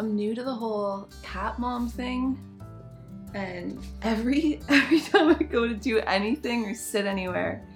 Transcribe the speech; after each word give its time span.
I'm 0.00 0.16
new 0.16 0.34
to 0.34 0.42
the 0.42 0.54
whole 0.54 1.10
cat 1.22 1.58
mom 1.58 1.86
thing. 1.86 2.38
And 3.34 3.78
every 4.00 4.62
every 4.70 4.98
time 4.98 5.36
I 5.38 5.42
go 5.42 5.68
to 5.68 5.74
do 5.74 5.98
anything 5.98 6.64
or 6.64 6.72
sit 6.72 7.04
anywhere, 7.04 7.68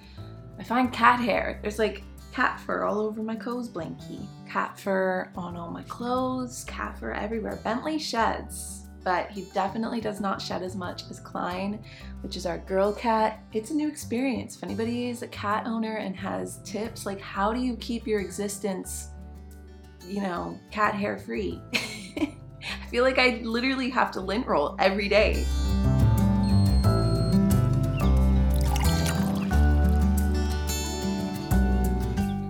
I 0.59 0.65
find 0.65 0.91
cat 0.91 1.21
hair. 1.21 1.59
There's 1.61 1.79
like 1.79 2.03
cat 2.33 2.59
fur 2.61 2.85
all 2.85 2.99
over 2.99 3.23
my 3.23 3.37
Koze 3.37 3.69
blankie, 3.69 4.27
cat 4.49 4.81
fur 4.81 5.31
on 5.37 5.55
all 5.55 5.71
my 5.71 5.83
clothes, 5.83 6.65
cat 6.65 6.99
fur 6.99 7.13
everywhere. 7.13 7.61
Bentley 7.63 7.99
sheds, 7.99 8.87
but 9.05 9.31
he 9.31 9.43
definitely 9.53 10.01
does 10.01 10.19
not 10.19 10.41
shed 10.41 10.63
as 10.63 10.75
much 10.75 11.03
as 11.11 11.21
Klein, 11.21 11.85
which 12.23 12.39
is 12.39 12.47
our 12.47 12.57
girl 12.57 12.91
cat. 12.91 13.45
It's 13.53 13.71
a 13.71 13.75
new 13.75 13.87
experience. 13.87 14.57
If 14.57 14.65
anybody 14.65 15.11
is 15.11 15.21
a 15.21 15.29
cat 15.29 15.67
owner 15.67 15.97
and 15.97 16.17
has 16.17 16.63
tips, 16.65 17.05
like 17.05 17.21
how 17.21 17.53
do 17.53 17.61
you 17.61 17.77
keep 17.77 18.07
your 18.07 18.21
existence, 18.21 19.11
you 20.07 20.23
know, 20.23 20.59
cat 20.71 20.95
hair 20.95 21.19
free? 21.19 21.61
I 22.21 22.87
feel 22.91 23.05
like 23.05 23.19
I 23.19 23.41
literally 23.43 23.91
have 23.91 24.11
to 24.13 24.21
lint 24.21 24.47
roll 24.47 24.77
every 24.79 25.09
day. 25.09 25.45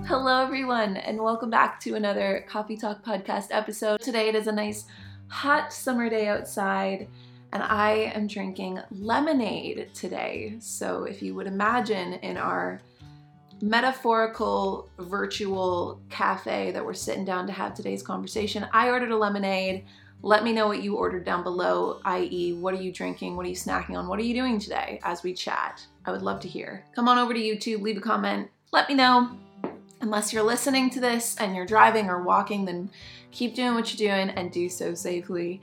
Hello, 0.07 0.43
everyone, 0.43 0.97
and 0.99 1.19
welcome 1.19 1.51
back 1.51 1.81
to 1.81 1.95
another 1.95 2.45
Coffee 2.49 2.77
Talk 2.77 3.05
podcast 3.05 3.49
episode. 3.51 4.01
Today 4.01 4.29
it 4.29 4.35
is 4.35 4.47
a 4.47 4.53
nice 4.53 4.85
hot 5.29 5.73
summer 5.73 6.09
day 6.09 6.29
outside, 6.29 7.09
and 7.53 7.63
I 7.63 8.13
am 8.15 8.27
drinking 8.27 8.81
lemonade 8.91 9.89
today. 9.95 10.57
So, 10.61 11.05
if 11.05 11.23
you 11.23 11.35
would 11.35 11.47
imagine 11.47 12.15
in 12.15 12.37
our 12.37 12.81
metaphorical 13.61 14.91
virtual 14.99 16.01
cafe 16.11 16.71
that 16.73 16.85
we're 16.85 16.95
sitting 16.95 17.25
down 17.25 17.47
to 17.47 17.53
have 17.53 17.75
today's 17.75 18.03
conversation, 18.03 18.67
I 18.73 18.91
ordered 18.91 19.11
a 19.11 19.17
lemonade. 19.17 19.85
Let 20.23 20.43
me 20.43 20.53
know 20.53 20.67
what 20.67 20.83
you 20.83 20.97
ordered 20.97 21.25
down 21.25 21.43
below, 21.43 22.01
i.e., 22.05 22.55
what 22.55 22.75
are 22.75 22.83
you 22.83 22.93
drinking? 22.93 23.37
What 23.37 23.47
are 23.47 23.51
you 23.51 23.55
snacking 23.55 23.97
on? 23.97 24.09
What 24.09 24.19
are 24.19 24.23
you 24.23 24.35
doing 24.35 24.59
today 24.59 25.01
as 25.05 25.23
we 25.23 25.35
chat? 25.35 25.87
I 26.07 26.11
would 26.11 26.23
love 26.23 26.41
to 26.41 26.49
hear. 26.49 26.85
Come 26.95 27.09
on 27.09 27.19
over 27.19 27.35
to 27.35 27.41
YouTube, 27.41 27.83
leave 27.83 27.99
a 27.99 28.01
comment, 28.01 28.51
let 28.73 28.89
me 28.89 28.95
know. 28.95 29.31
Unless 30.01 30.33
you're 30.33 30.43
listening 30.43 30.91
to 30.91 31.01
this 31.01 31.37
and 31.37 31.55
you're 31.55 31.65
driving 31.65 32.09
or 32.09 32.23
walking, 32.23 32.65
then 32.65 32.91
keep 33.31 33.55
doing 33.55 33.75
what 33.75 33.93
you're 33.93 34.09
doing 34.11 34.31
and 34.31 34.51
do 34.51 34.69
so 34.69 34.95
safely. 34.95 35.63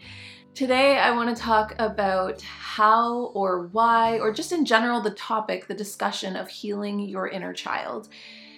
Today, 0.53 0.97
I 0.97 1.11
want 1.11 1.35
to 1.35 1.41
talk 1.41 1.75
about 1.79 2.41
how 2.41 3.31
or 3.33 3.67
why, 3.67 4.19
or 4.19 4.33
just 4.33 4.51
in 4.51 4.65
general, 4.65 4.99
the 4.99 5.11
topic, 5.11 5.65
the 5.65 5.73
discussion 5.73 6.35
of 6.35 6.49
healing 6.49 6.99
your 6.99 7.29
inner 7.29 7.53
child. 7.53 8.09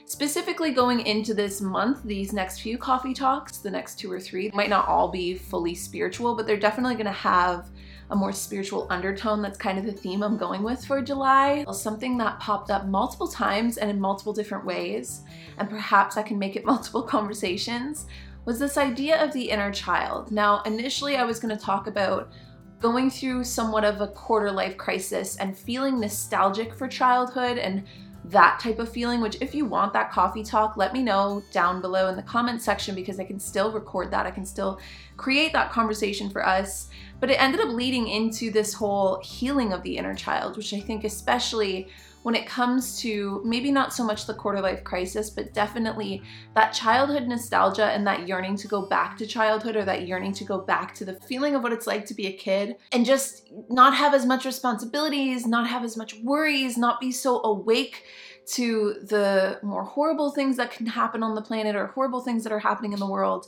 Specifically, 0.06 0.72
going 0.72 1.06
into 1.06 1.36
this 1.36 1.62
month, 1.62 2.04
these 2.04 2.34
next 2.34 2.62
few 2.62 2.80
coffee 2.80 3.14
talks, 3.14 3.58
the 3.58 3.70
next 3.70 4.00
two 4.00 4.12
or 4.12 4.20
three, 4.20 4.50
might 4.56 4.72
not 4.72 4.88
all 4.88 5.12
be 5.12 5.36
fully 5.36 5.76
spiritual, 5.76 6.36
but 6.36 6.48
they're 6.48 6.58
definitely 6.58 6.96
going 6.96 7.06
to 7.06 7.12
have 7.12 7.70
a 8.10 8.16
more 8.16 8.34
spiritual 8.34 8.88
undertone. 8.90 9.44
That's 9.44 9.58
kind 9.58 9.78
of 9.78 9.86
the 9.86 9.92
theme 9.92 10.24
I'm 10.24 10.36
going 10.36 10.64
with 10.64 10.84
for 10.84 11.00
July. 11.00 11.64
Something 11.72 12.18
that 12.18 12.40
popped 12.40 12.72
up 12.72 12.88
multiple 12.88 13.28
times 13.28 13.78
and 13.78 13.90
in 13.90 14.00
multiple 14.00 14.34
different 14.34 14.66
ways, 14.66 15.22
and 15.60 15.70
perhaps 15.70 16.18
I 16.18 16.24
can 16.24 16.40
make 16.40 16.56
it 16.56 16.66
multiple 16.74 17.04
conversations, 17.04 18.08
was 18.46 18.60
this 18.60 18.78
idea 18.78 19.24
of 19.24 19.34
the 19.34 19.50
inner 19.50 19.72
child. 19.72 20.32
Now, 20.32 20.62
initially, 20.64 21.16
I 21.18 21.24
was 21.24 21.40
going 21.40 21.56
to 21.56 21.64
talk 21.64 21.88
about 21.88 22.32
going 22.80 23.10
through 23.10 23.46
somewhat 23.46 23.86
of 23.86 24.02
a 24.02 24.08
quarter 24.08 24.52
life 24.52 24.76
crisis 24.76 25.38
and 25.38 25.58
feeling 25.58 26.00
nostalgic 26.00 26.74
for 26.74 26.88
childhood 26.88 27.58
and 27.58 27.84
that 28.26 28.60
type 28.60 28.80
of 28.80 28.90
feeling, 28.90 29.22
which 29.22 29.38
if 29.42 29.54
you 29.54 29.66
want 29.66 29.94
that 29.94 30.12
coffee 30.12 30.44
talk, 30.44 30.78
let 30.78 30.94
me 30.94 31.02
know 31.02 31.44
down 31.52 31.82
below 31.82 32.08
in 32.08 32.16
the 32.16 32.24
comment 32.24 32.62
section 32.62 32.96
because 32.96 33.20
I 33.20 33.26
can 33.26 33.40
still 33.40 33.72
record 33.72 34.12
that. 34.12 34.26
I 34.26 34.32
can 34.32 34.46
still 34.46 34.80
create 35.18 35.54
that 35.54 35.72
conversation 35.72 36.30
for 36.30 36.46
us. 36.46 36.90
But 37.20 37.30
it 37.30 37.42
ended 37.42 37.62
up 37.62 37.70
leading 37.70 38.08
into 38.08 38.52
this 38.52 38.74
whole 38.74 39.22
healing 39.24 39.74
of 39.74 39.84
the 39.84 39.98
inner 39.98 40.16
child, 40.16 40.58
which 40.58 40.74
I 40.74 40.80
think, 40.80 41.04
especially 41.04 41.90
when 42.24 42.36
it 42.36 42.48
comes 42.48 43.00
to 43.02 43.42
maybe 43.46 43.72
not 43.72 43.94
so 43.94 44.04
much 44.04 44.26
the 44.26 44.34
quarter 44.34 44.62
life 44.62 44.84
crisis, 44.84 45.30
but 45.30 45.54
definitely 45.54 46.22
that 46.56 46.72
childhood 46.72 47.28
nostalgia 47.28 47.86
and 47.86 48.08
that 48.08 48.28
yearning 48.28 48.56
to 48.58 48.68
go 48.68 48.86
back 48.86 49.18
to 49.18 49.28
childhood 49.28 49.76
or 49.76 49.86
that 49.86 50.08
yearning 50.08 50.34
to 50.34 50.44
go 50.44 50.60
back 50.60 50.96
to 50.96 51.06
the 51.06 51.14
feeling 51.22 51.54
of 51.54 51.64
what 51.64 51.74
it's 51.74 51.86
like 51.86 52.06
to 52.06 52.14
be 52.14 52.28
a 52.28 52.34
kid 52.34 52.78
and 52.92 53.06
just 53.06 53.50
not 53.70 53.94
have 53.96 54.14
as 54.14 54.26
much 54.26 54.46
responsibilities, 54.46 55.46
not 55.46 55.68
have 55.68 55.84
as 55.84 55.96
much 55.96 56.16
worries, 56.24 56.78
not 56.78 57.00
be 57.00 57.12
so 57.12 57.44
awake 57.44 58.04
to 58.46 58.96
the 59.04 59.60
more 59.62 59.84
horrible 59.84 60.32
things 60.32 60.58
that 60.58 60.72
can 60.72 60.86
happen 60.86 61.24
on 61.24 61.36
the 61.36 61.42
planet 61.42 61.76
or 61.76 61.88
horrible 61.88 62.22
things 62.22 62.44
that 62.44 62.52
are 62.52 62.60
happening 62.60 62.94
in 62.94 63.00
the 63.00 63.08
world. 63.08 63.48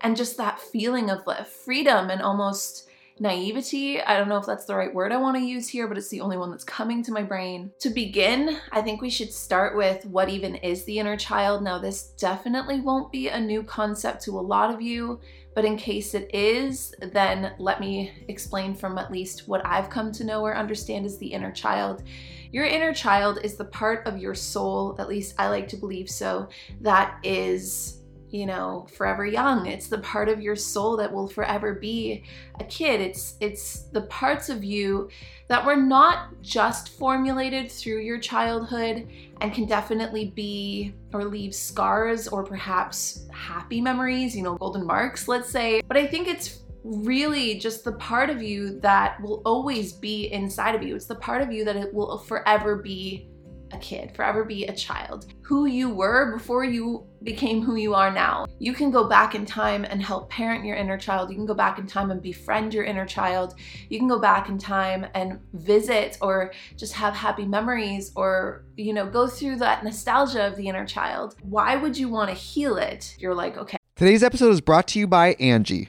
And 0.00 0.16
just 0.16 0.36
that 0.36 0.60
feeling 0.60 1.10
of 1.10 1.24
freedom 1.48 2.10
and 2.10 2.20
almost 2.20 2.88
naivety. 3.18 4.00
I 4.00 4.16
don't 4.16 4.28
know 4.28 4.36
if 4.36 4.46
that's 4.46 4.64
the 4.64 4.74
right 4.74 4.92
word 4.92 5.12
I 5.12 5.16
want 5.16 5.36
to 5.36 5.42
use 5.42 5.68
here, 5.68 5.88
but 5.88 5.98
it's 5.98 6.08
the 6.08 6.20
only 6.20 6.36
one 6.36 6.50
that's 6.50 6.64
coming 6.64 7.02
to 7.04 7.12
my 7.12 7.22
brain. 7.22 7.72
To 7.80 7.90
begin, 7.90 8.58
I 8.72 8.82
think 8.82 9.00
we 9.00 9.10
should 9.10 9.32
start 9.32 9.76
with 9.76 10.04
what 10.06 10.28
even 10.28 10.56
is 10.56 10.84
the 10.84 10.98
inner 10.98 11.16
child. 11.16 11.62
Now, 11.62 11.78
this 11.78 12.08
definitely 12.18 12.80
won't 12.80 13.12
be 13.12 13.28
a 13.28 13.40
new 13.40 13.62
concept 13.62 14.22
to 14.24 14.38
a 14.38 14.40
lot 14.40 14.72
of 14.72 14.82
you, 14.82 15.20
but 15.54 15.64
in 15.64 15.76
case 15.76 16.14
it 16.14 16.30
is, 16.34 16.94
then 17.00 17.54
let 17.58 17.80
me 17.80 18.12
explain 18.28 18.74
from 18.74 18.98
at 18.98 19.10
least 19.10 19.48
what 19.48 19.64
I've 19.64 19.88
come 19.88 20.12
to 20.12 20.24
know 20.24 20.42
or 20.42 20.54
understand 20.54 21.06
as 21.06 21.16
the 21.16 21.32
inner 21.32 21.50
child. 21.52 22.02
Your 22.52 22.66
inner 22.66 22.92
child 22.92 23.40
is 23.42 23.56
the 23.56 23.64
part 23.64 24.06
of 24.06 24.18
your 24.18 24.34
soul, 24.34 24.94
at 24.98 25.08
least 25.08 25.34
I 25.38 25.48
like 25.48 25.68
to 25.68 25.76
believe 25.76 26.10
so, 26.10 26.48
that 26.82 27.18
is 27.22 27.95
you 28.36 28.46
know 28.46 28.86
forever 28.92 29.26
young. 29.26 29.66
It's 29.66 29.88
the 29.88 29.98
part 29.98 30.28
of 30.28 30.40
your 30.40 30.56
soul 30.56 30.96
that 30.98 31.12
will 31.12 31.28
forever 31.28 31.74
be 31.74 32.24
a 32.60 32.64
kid. 32.64 33.00
It's 33.00 33.36
it's 33.40 33.82
the 33.92 34.02
parts 34.02 34.48
of 34.48 34.62
you 34.62 35.08
that 35.48 35.64
were 35.64 35.76
not 35.76 36.40
just 36.42 36.90
formulated 36.90 37.70
through 37.70 38.00
your 38.00 38.18
childhood 38.18 39.08
and 39.40 39.54
can 39.54 39.66
definitely 39.66 40.26
be 40.26 40.94
or 41.12 41.24
leave 41.24 41.54
scars 41.54 42.28
or 42.28 42.42
perhaps 42.42 43.26
happy 43.32 43.80
memories 43.80 44.36
you 44.36 44.42
know 44.42 44.56
golden 44.56 44.84
marks 44.86 45.28
let's 45.28 45.50
say. 45.50 45.80
But 45.86 45.96
i 45.96 46.06
think 46.06 46.28
it's 46.28 46.60
really 46.86 47.58
just 47.58 47.84
the 47.84 47.92
part 47.92 48.30
of 48.30 48.40
you 48.40 48.78
that 48.80 49.20
will 49.20 49.42
always 49.44 49.92
be 49.92 50.32
inside 50.32 50.74
of 50.74 50.82
you. 50.82 50.94
It's 50.94 51.06
the 51.06 51.16
part 51.16 51.42
of 51.42 51.52
you 51.52 51.64
that 51.64 51.74
it 51.76 51.92
will 51.92 52.18
forever 52.18 52.76
be 52.76 53.28
a 53.72 53.78
kid, 53.78 54.14
forever 54.14 54.44
be 54.44 54.66
a 54.66 54.74
child. 54.74 55.32
Who 55.42 55.66
you 55.66 55.90
were 55.90 56.32
before 56.32 56.64
you 56.64 57.06
became 57.22 57.62
who 57.62 57.76
you 57.76 57.94
are 57.94 58.10
now. 58.10 58.46
You 58.58 58.72
can 58.72 58.90
go 58.90 59.04
back 59.08 59.34
in 59.34 59.44
time 59.44 59.84
and 59.84 60.02
help 60.02 60.30
parent 60.30 60.64
your 60.64 60.76
inner 60.76 60.96
child. 60.98 61.30
You 61.30 61.36
can 61.36 61.46
go 61.46 61.54
back 61.54 61.78
in 61.78 61.86
time 61.86 62.10
and 62.10 62.22
befriend 62.22 62.72
your 62.72 62.84
inner 62.84 63.06
child. 63.06 63.54
You 63.88 63.98
can 63.98 64.08
go 64.08 64.18
back 64.18 64.48
in 64.48 64.58
time 64.58 65.06
and 65.14 65.40
visit 65.54 66.18
or 66.20 66.52
just 66.76 66.92
have 66.94 67.14
happy 67.14 67.44
memories 67.44 68.12
or, 68.14 68.64
you 68.76 68.92
know, 68.92 69.06
go 69.06 69.26
through 69.26 69.56
that 69.56 69.84
nostalgia 69.84 70.46
of 70.46 70.56
the 70.56 70.68
inner 70.68 70.86
child. 70.86 71.36
Why 71.42 71.76
would 71.76 71.98
you 71.98 72.08
want 72.08 72.30
to 72.30 72.34
heal 72.34 72.76
it? 72.76 73.16
You're 73.18 73.34
like, 73.34 73.56
okay. 73.56 73.76
Today's 73.96 74.22
episode 74.22 74.50
is 74.50 74.60
brought 74.60 74.88
to 74.88 74.98
you 74.98 75.06
by 75.06 75.34
Angi 75.34 75.88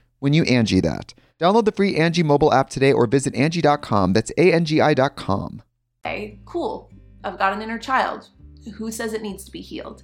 when 0.21 0.33
you 0.33 0.43
Angi 0.43 0.81
that. 0.83 1.13
Download 1.39 1.65
the 1.65 1.71
free 1.71 1.95
Angi 1.95 2.23
mobile 2.23 2.53
app 2.53 2.69
today 2.69 2.93
or 2.93 3.07
visit 3.07 3.33
Angi.com. 3.33 4.13
That's 4.13 4.31
A-N-G-I 4.37 4.93
dot 4.93 5.17
com. 5.17 5.63
Okay, 6.05 6.39
cool. 6.45 6.89
I've 7.23 7.39
got 7.39 7.53
an 7.53 7.61
inner 7.61 7.79
child. 7.79 8.29
Who 8.75 8.91
says 8.91 9.13
it 9.13 9.23
needs 9.23 9.43
to 9.45 9.51
be 9.51 9.61
healed? 9.61 10.03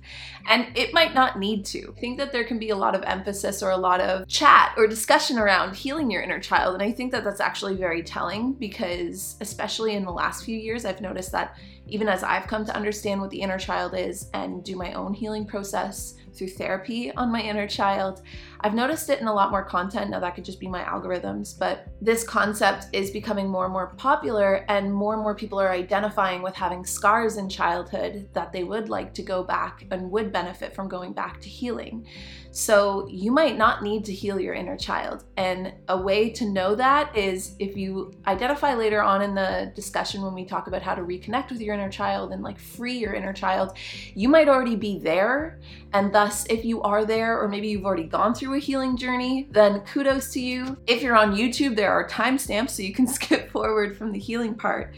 And 0.49 0.75
it 0.75 0.91
might 0.91 1.13
not 1.13 1.37
need 1.37 1.63
to. 1.65 1.93
I 1.95 1.99
think 1.99 2.17
that 2.17 2.31
there 2.31 2.43
can 2.43 2.57
be 2.57 2.71
a 2.71 2.75
lot 2.75 2.95
of 2.95 3.03
emphasis 3.03 3.61
or 3.61 3.69
a 3.69 3.77
lot 3.77 4.01
of 4.01 4.27
chat 4.27 4.73
or 4.77 4.87
discussion 4.87 5.37
around 5.37 5.75
healing 5.75 6.09
your 6.09 6.23
inner 6.23 6.39
child. 6.39 6.73
And 6.73 6.81
I 6.81 6.91
think 6.91 7.11
that 7.11 7.23
that's 7.23 7.39
actually 7.39 7.75
very 7.75 8.01
telling 8.01 8.53
because, 8.53 9.35
especially 9.41 9.93
in 9.93 10.05
the 10.05 10.11
last 10.11 10.43
few 10.43 10.57
years, 10.57 10.85
I've 10.85 11.01
noticed 11.01 11.31
that 11.33 11.55
even 11.85 12.09
as 12.09 12.23
I've 12.23 12.47
come 12.47 12.65
to 12.65 12.75
understand 12.75 13.21
what 13.21 13.29
the 13.29 13.41
inner 13.41 13.59
child 13.59 13.93
is 13.95 14.27
and 14.33 14.63
do 14.63 14.75
my 14.75 14.93
own 14.93 15.13
healing 15.13 15.45
process 15.45 16.15
through 16.33 16.49
therapy 16.49 17.11
on 17.13 17.31
my 17.31 17.41
inner 17.41 17.67
child, 17.67 18.23
I've 18.61 18.73
noticed 18.73 19.09
it 19.09 19.21
in 19.21 19.27
a 19.27 19.33
lot 19.33 19.51
more 19.51 19.63
content. 19.63 20.09
Now, 20.09 20.19
that 20.19 20.35
could 20.35 20.45
just 20.45 20.59
be 20.59 20.67
my 20.67 20.83
algorithms, 20.83 21.57
but 21.57 21.87
this 22.01 22.23
concept 22.23 22.87
is 22.93 23.11
becoming 23.11 23.47
more 23.47 23.65
and 23.65 23.73
more 23.73 23.93
popular, 23.97 24.65
and 24.67 24.93
more 24.93 25.13
and 25.13 25.21
more 25.21 25.35
people 25.35 25.59
are 25.59 25.71
identifying 25.71 26.41
with 26.41 26.55
having 26.55 26.85
scars 26.85 27.37
in 27.37 27.49
childhood 27.49 28.29
that 28.33 28.51
they 28.51 28.63
would 28.63 28.89
like 28.89 29.13
to 29.15 29.23
go 29.23 29.43
back 29.43 29.85
and 29.91 30.11
would 30.11 30.31
benefit 30.31 30.73
from 30.73 30.87
going 30.87 31.13
back 31.13 31.39
to 31.41 31.49
healing. 31.49 32.05
So, 32.51 33.07
you 33.09 33.31
might 33.31 33.57
not 33.57 33.83
need 33.83 34.05
to 34.05 34.13
heal 34.13 34.39
your 34.39 34.53
inner 34.53 34.77
child. 34.77 35.25
And 35.37 35.73
a 35.87 35.97
way 35.97 36.29
to 36.31 36.49
know 36.49 36.73
that 36.75 37.15
is 37.15 37.55
if 37.59 37.77
you 37.77 38.13
identify 38.25 38.73
later 38.73 39.01
on 39.01 39.21
in 39.21 39.35
the 39.35 39.71
discussion 39.75 40.21
when 40.21 40.33
we 40.33 40.45
talk 40.45 40.67
about 40.67 40.81
how 40.81 40.95
to 40.95 41.01
reconnect 41.01 41.51
with 41.51 41.61
your 41.61 41.75
inner 41.75 41.89
child 41.89 42.31
and 42.31 42.41
like 42.41 42.59
free 42.59 42.97
your 42.97 43.13
inner 43.13 43.33
child, 43.33 43.77
you 44.15 44.29
might 44.29 44.47
already 44.47 44.75
be 44.75 44.99
there. 44.99 45.59
And 45.93 46.13
thus, 46.13 46.45
if 46.49 46.65
you 46.65 46.81
are 46.81 47.05
there, 47.05 47.39
or 47.39 47.47
maybe 47.47 47.67
you've 47.69 47.85
already 47.85 48.03
gone 48.03 48.33
through 48.33 48.46
a 48.53 48.59
healing 48.59 48.97
journey, 48.97 49.47
then 49.51 49.81
kudos 49.81 50.31
to 50.33 50.39
you. 50.39 50.77
If 50.87 51.01
you're 51.01 51.15
on 51.15 51.35
YouTube, 51.35 51.75
there 51.75 51.91
are 51.91 52.07
timestamps 52.07 52.71
so 52.71 52.83
you 52.83 52.93
can 52.93 53.07
skip 53.17 53.51
forward 53.51 53.97
from 53.97 54.11
the 54.11 54.19
healing 54.19 54.55
part. 54.55 54.93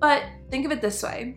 But 0.00 0.24
think 0.50 0.64
of 0.64 0.72
it 0.72 0.80
this 0.80 1.02
way 1.02 1.36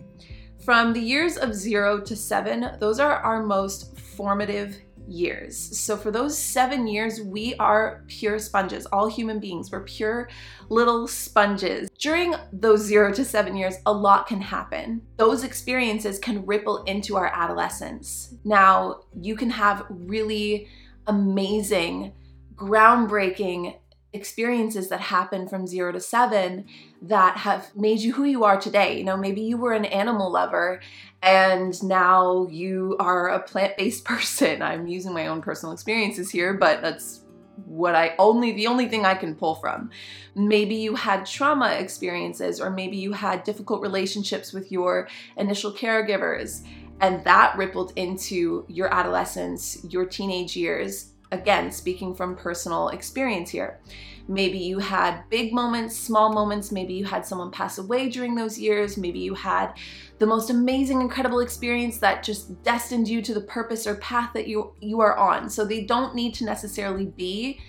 from 0.63 0.93
the 0.93 1.01
years 1.01 1.37
of 1.37 1.55
zero 1.55 1.99
to 2.01 2.15
seven, 2.15 2.71
those 2.79 2.99
are 2.99 3.17
our 3.17 3.43
most 3.43 3.97
formative 3.97 4.77
years. 5.07 5.57
So, 5.79 5.97
for 5.97 6.11
those 6.11 6.37
seven 6.37 6.87
years, 6.87 7.19
we 7.19 7.55
are 7.55 8.03
pure 8.07 8.39
sponges. 8.39 8.85
All 8.87 9.07
human 9.07 9.39
beings, 9.39 9.71
we're 9.71 9.83
pure 9.83 10.29
little 10.69 11.07
sponges. 11.07 11.89
During 11.97 12.35
those 12.53 12.81
zero 12.81 13.11
to 13.13 13.25
seven 13.25 13.55
years, 13.55 13.75
a 13.85 13.91
lot 13.91 14.27
can 14.27 14.39
happen. 14.39 15.01
Those 15.17 15.43
experiences 15.43 16.19
can 16.19 16.45
ripple 16.45 16.83
into 16.83 17.17
our 17.17 17.31
adolescence. 17.33 18.35
Now, 18.43 19.01
you 19.19 19.35
can 19.35 19.49
have 19.49 19.85
really 19.89 20.67
amazing, 21.07 22.13
groundbreaking 22.55 23.75
experiences 24.13 24.89
that 24.89 24.99
happen 24.99 25.47
from 25.47 25.65
zero 25.65 25.91
to 25.91 25.99
seven 25.99 26.65
that 27.01 27.37
have 27.37 27.73
made 27.75 27.99
you 27.99 28.13
who 28.13 28.25
you 28.25 28.43
are 28.43 28.59
today. 28.59 28.97
You 28.97 29.05
know, 29.05 29.17
maybe 29.17 29.41
you 29.41 29.57
were 29.57 29.73
an 29.73 29.85
animal 29.85 30.31
lover 30.31 30.81
and 31.21 31.81
now 31.83 32.47
you 32.49 32.97
are 32.99 33.29
a 33.29 33.39
plant 33.39 33.77
based 33.77 34.05
person. 34.05 34.61
I'm 34.61 34.87
using 34.87 35.13
my 35.13 35.27
own 35.27 35.41
personal 35.41 35.73
experiences 35.73 36.29
here, 36.29 36.53
but 36.53 36.81
that's 36.81 37.21
what 37.65 37.95
I 37.95 38.15
only, 38.17 38.53
the 38.53 38.67
only 38.67 38.87
thing 38.87 39.05
I 39.05 39.13
can 39.13 39.35
pull 39.35 39.55
from. 39.55 39.91
Maybe 40.35 40.75
you 40.75 40.95
had 40.95 41.25
trauma 41.25 41.71
experiences, 41.71 42.59
or 42.59 42.69
maybe 42.69 42.97
you 42.97 43.11
had 43.11 43.43
difficult 43.43 43.81
relationships 43.81 44.51
with 44.51 44.71
your 44.71 45.07
initial 45.37 45.71
caregivers, 45.71 46.65
and 47.01 47.23
that 47.23 47.57
rippled 47.57 47.93
into 47.95 48.63
your 48.67 48.93
adolescence, 48.93 49.83
your 49.89 50.05
teenage 50.05 50.55
years, 50.55 51.13
again, 51.31 51.71
speaking 51.71 52.13
from 52.13 52.35
personal 52.35 52.89
experience 52.89 53.49
here. 53.49 53.79
Maybe 54.27 54.59
you 54.59 54.77
had 54.77 55.23
big 55.29 55.51
moments, 55.51 55.97
small 55.97 56.31
moments, 56.31 56.71
maybe 56.71 56.93
you 56.93 57.03
had 57.03 57.25
someone 57.25 57.51
pass 57.51 57.79
away 57.79 58.07
during 58.07 58.35
those 58.35 58.57
years, 58.57 58.97
maybe 58.97 59.19
you 59.19 59.33
had 59.33 59.73
the 60.19 60.27
most 60.27 60.51
amazing, 60.51 61.01
incredible 61.01 61.39
experience 61.39 61.97
that 61.97 62.21
just 62.21 62.61
destined 62.63 63.07
you 63.07 63.21
to 63.23 63.33
the 63.33 63.41
purpose 63.41 63.87
or 63.87 63.95
path 63.95 64.31
that 64.33 64.47
you, 64.47 64.73
you 64.79 64.99
are 65.01 65.17
on. 65.17 65.49
So 65.49 65.65
they 65.65 65.83
don't 65.83 66.13
need 66.13 66.35
to 66.35 66.45
necessarily 66.45 67.07
be 67.07 67.59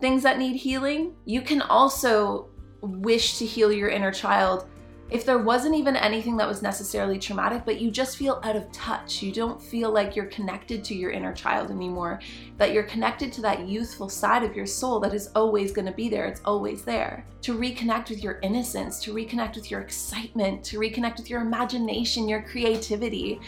things 0.00 0.22
that 0.22 0.38
need 0.38 0.56
healing. 0.56 1.14
You 1.26 1.42
can 1.42 1.60
also 1.60 2.48
wish 2.80 3.38
to 3.38 3.44
heal 3.44 3.70
your 3.70 3.90
inner 3.90 4.12
child 4.12 4.66
if 5.10 5.24
there 5.24 5.38
wasn't 5.38 5.74
even 5.74 5.96
anything 5.96 6.36
that 6.36 6.48
was 6.48 6.60
necessarily 6.60 7.18
traumatic, 7.18 7.62
but 7.64 7.80
you 7.80 7.90
just 7.90 8.18
feel 8.18 8.40
out 8.44 8.56
of 8.56 8.70
touch, 8.72 9.22
you 9.22 9.32
don't 9.32 9.60
feel 9.60 9.90
like 9.90 10.14
you're 10.14 10.26
connected 10.26 10.84
to 10.84 10.94
your 10.94 11.10
inner 11.10 11.32
child 11.32 11.70
anymore, 11.70 12.20
that 12.58 12.72
you're 12.72 12.82
connected 12.82 13.32
to 13.32 13.40
that 13.40 13.66
youthful 13.66 14.10
side 14.10 14.42
of 14.42 14.54
your 14.54 14.66
soul 14.66 15.00
that 15.00 15.14
is 15.14 15.30
always 15.34 15.72
going 15.72 15.86
to 15.86 15.92
be 15.92 16.10
there, 16.10 16.26
it's 16.26 16.42
always 16.44 16.82
there. 16.82 17.24
To 17.42 17.56
reconnect 17.56 18.10
with 18.10 18.22
your 18.22 18.38
innocence, 18.42 19.00
to 19.04 19.14
reconnect 19.14 19.54
with 19.54 19.70
your 19.70 19.80
excitement, 19.80 20.62
to 20.64 20.78
reconnect 20.78 21.16
with 21.16 21.30
your 21.30 21.40
imagination, 21.40 22.28
your 22.28 22.42
creativity. 22.42 23.40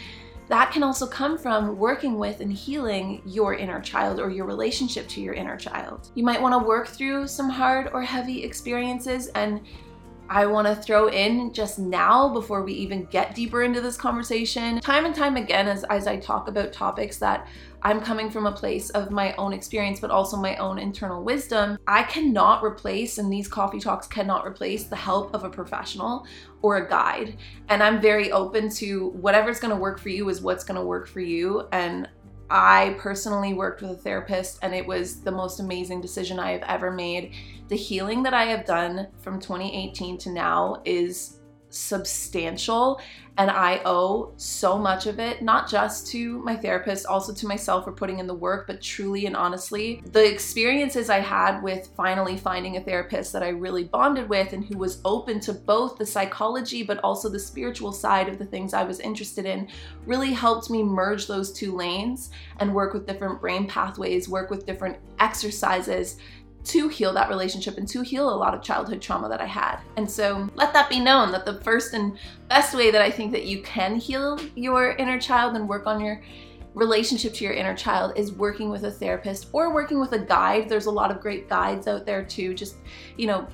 That 0.49 0.73
can 0.73 0.83
also 0.83 1.06
come 1.06 1.39
from 1.39 1.79
working 1.79 2.19
with 2.19 2.41
and 2.41 2.53
healing 2.53 3.23
your 3.25 3.55
inner 3.55 3.81
child 3.81 4.19
or 4.19 4.31
your 4.31 4.47
relationship 4.47 5.06
to 5.09 5.21
your 5.21 5.35
inner 5.35 5.56
child. 5.56 6.11
You 6.15 6.25
might 6.25 6.41
want 6.41 6.55
to 6.55 6.67
work 6.67 6.89
through 6.89 7.29
some 7.29 7.49
hard 7.49 7.91
or 7.93 8.03
heavy 8.03 8.43
experiences 8.43 9.29
and 9.29 9.61
I 10.31 10.47
want 10.47 10.69
to 10.69 10.77
throw 10.77 11.09
in 11.09 11.53
just 11.53 11.81
now 11.81 12.32
before 12.32 12.62
we 12.62 12.73
even 12.75 13.06
get 13.06 13.34
deeper 13.34 13.65
into 13.65 13.81
this 13.81 13.96
conversation. 13.96 14.81
Time 14.81 15.05
and 15.05 15.15
time 15.15 15.37
again, 15.37 15.67
as, 15.67 15.82
as 15.91 16.06
I 16.06 16.19
talk 16.19 16.46
about 16.46 16.72
topics 16.72 17.19
that 17.19 17.49
I'm 17.82 18.01
coming 18.01 18.31
from 18.31 18.46
a 18.46 18.53
place 18.53 18.91
of 18.91 19.10
my 19.10 19.34
own 19.34 19.53
experience, 19.53 19.99
but 19.99 20.13
also 20.13 20.37
my 20.37 20.55
own 20.56 20.79
internal 20.79 21.25
wisdom. 21.25 21.79
I 21.89 22.05
cannot 22.05 22.63
replace, 22.63 23.19
and 23.19 23.32
these 23.32 23.49
coffee 23.49 23.81
talks 23.81 24.06
cannot 24.06 24.46
replace 24.46 24.84
the 24.84 24.94
help 24.94 25.34
of 25.34 25.43
a 25.43 25.51
professional 25.51 26.25
or 26.63 26.77
a 26.77 26.89
guide. 26.89 27.37
And 27.69 27.82
I'm 27.82 28.01
very 28.01 28.31
open 28.31 28.70
to 28.75 29.08
whatever's 29.08 29.58
going 29.58 29.75
to 29.75 29.81
work 29.81 29.99
for 29.99 30.10
you 30.10 30.29
is 30.29 30.41
what's 30.41 30.63
going 30.63 30.79
to 30.79 30.87
work 30.87 31.08
for 31.08 31.20
you. 31.20 31.67
And 31.72 32.08
I 32.51 32.96
personally 32.99 33.55
worked 33.55 33.82
with 33.82 33.91
a 33.91 33.96
therapist, 33.96 34.60
and 34.63 34.75
it 34.75 34.87
was 34.87 35.22
the 35.22 35.32
most 35.32 35.58
amazing 35.58 36.01
decision 36.01 36.39
I 36.39 36.53
have 36.53 36.63
ever 36.69 36.93
made. 36.93 37.32
The 37.70 37.77
healing 37.77 38.24
that 38.24 38.34
I 38.34 38.46
have 38.46 38.67
done 38.67 39.06
from 39.20 39.39
2018 39.39 40.19
to 40.19 40.31
now 40.32 40.82
is 40.84 41.39
substantial 41.69 43.00
and 43.39 43.50
I 43.50 43.81
owe 43.86 44.34
so 44.36 44.77
much 44.77 45.06
of 45.06 45.19
it, 45.19 45.41
not 45.41 45.70
just 45.70 46.08
to 46.08 46.41
my 46.41 46.56
therapist, 46.56 47.06
also 47.06 47.32
to 47.32 47.46
myself 47.46 47.84
for 47.84 47.93
putting 47.93 48.19
in 48.19 48.27
the 48.27 48.34
work, 48.34 48.67
but 48.67 48.82
truly 48.82 49.24
and 49.24 49.34
honestly, 49.34 50.03
the 50.12 50.31
experiences 50.31 51.08
I 51.08 51.20
had 51.20 51.62
with 51.62 51.89
finally 51.96 52.36
finding 52.36 52.77
a 52.77 52.82
therapist 52.82 53.32
that 53.32 53.43
I 53.43 53.48
really 53.48 53.84
bonded 53.84 54.29
with 54.29 54.53
and 54.53 54.65
who 54.65 54.77
was 54.77 55.00
open 55.06 55.41
to 55.41 55.55
both 55.55 55.96
the 55.96 56.05
psychology 56.05 56.82
but 56.82 56.98
also 56.98 57.31
the 57.31 57.39
spiritual 57.39 57.93
side 57.93 58.29
of 58.29 58.39
the 58.39 58.44
things 58.44 58.74
I 58.74 58.82
was 58.82 59.00
interested 59.00 59.46
in 59.46 59.69
really 60.05 60.32
helped 60.32 60.69
me 60.69 60.82
merge 60.82 61.27
those 61.27 61.53
two 61.53 61.74
lanes 61.74 62.31
and 62.58 62.74
work 62.74 62.93
with 62.93 63.06
different 63.06 63.41
brain 63.41 63.67
pathways, 63.67 64.29
work 64.29 64.50
with 64.50 64.67
different 64.67 64.98
exercises 65.19 66.19
to 66.64 66.88
heal 66.88 67.12
that 67.14 67.29
relationship 67.29 67.79
and 67.79 67.88
to 67.88 68.02
heal 68.02 68.29
a 68.29 68.36
lot 68.36 68.55
of 68.55 68.62
childhood 68.62 69.00
trauma 69.00 69.29
that 69.29 69.40
I 69.40 69.46
had. 69.46 69.81
And 69.96 70.10
so 70.10 70.48
let 70.55 70.72
that 70.72 70.88
be 70.90 71.00
known 71.00 71.32
that 71.32 71.44
the 71.44 71.60
first 71.60 71.94
and 71.94 72.19
best 72.48 72.74
way 72.74 72.90
that 72.90 73.02
I 73.02 73.10
think 73.10 73.32
that 73.32 73.44
you 73.44 73.62
can 73.62 73.96
heal 73.96 74.38
your 74.55 74.93
inner 74.93 75.19
child 75.19 75.56
and 75.56 75.69
work 75.69 75.86
on 75.86 76.00
your 76.00 76.22
relationship 76.74 77.34
to 77.34 77.44
your 77.44 77.53
inner 77.53 77.74
child 77.74 78.12
is 78.17 78.32
working 78.32 78.70
with 78.70 78.84
a 78.84 78.91
therapist 78.91 79.48
or 79.53 79.74
working 79.74 79.98
with 79.98 80.12
a 80.12 80.19
guide. 80.19 80.69
There's 80.69 80.86
a 80.86 80.91
lot 80.91 81.10
of 81.10 81.20
great 81.20 81.48
guides 81.48 81.89
out 81.89 82.06
there 82.06 82.24
too. 82.24 82.55
Just, 82.55 82.77
you 83.17 83.27
know, 83.27 83.46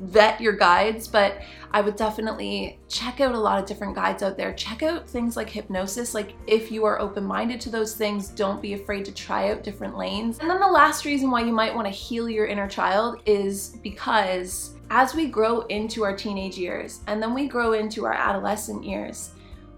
vet 0.00 0.40
your 0.40 0.54
guides, 0.54 1.06
but 1.06 1.42
I 1.72 1.80
would 1.80 1.96
definitely 1.96 2.78
check 2.88 3.20
out 3.20 3.34
a 3.34 3.38
lot 3.38 3.60
of 3.60 3.66
different 3.66 3.94
guides 3.94 4.22
out 4.22 4.36
there. 4.36 4.52
Check 4.54 4.82
out 4.82 5.08
things 5.08 5.36
like 5.36 5.48
hypnosis. 5.48 6.14
Like, 6.14 6.34
if 6.46 6.72
you 6.72 6.84
are 6.84 7.00
open 7.00 7.24
minded 7.24 7.60
to 7.62 7.70
those 7.70 7.94
things, 7.94 8.28
don't 8.28 8.60
be 8.60 8.74
afraid 8.74 9.04
to 9.04 9.12
try 9.12 9.50
out 9.50 9.62
different 9.62 9.96
lanes. 9.96 10.38
And 10.38 10.50
then 10.50 10.60
the 10.60 10.66
last 10.66 11.04
reason 11.04 11.30
why 11.30 11.42
you 11.42 11.52
might 11.52 11.74
want 11.74 11.86
to 11.86 11.92
heal 11.92 12.28
your 12.28 12.46
inner 12.46 12.68
child 12.68 13.20
is 13.26 13.76
because 13.82 14.74
as 14.90 15.14
we 15.14 15.26
grow 15.26 15.62
into 15.62 16.04
our 16.04 16.16
teenage 16.16 16.58
years 16.58 17.00
and 17.06 17.22
then 17.22 17.34
we 17.34 17.48
grow 17.48 17.72
into 17.72 18.04
our 18.04 18.12
adolescent 18.12 18.84
years, 18.84 19.33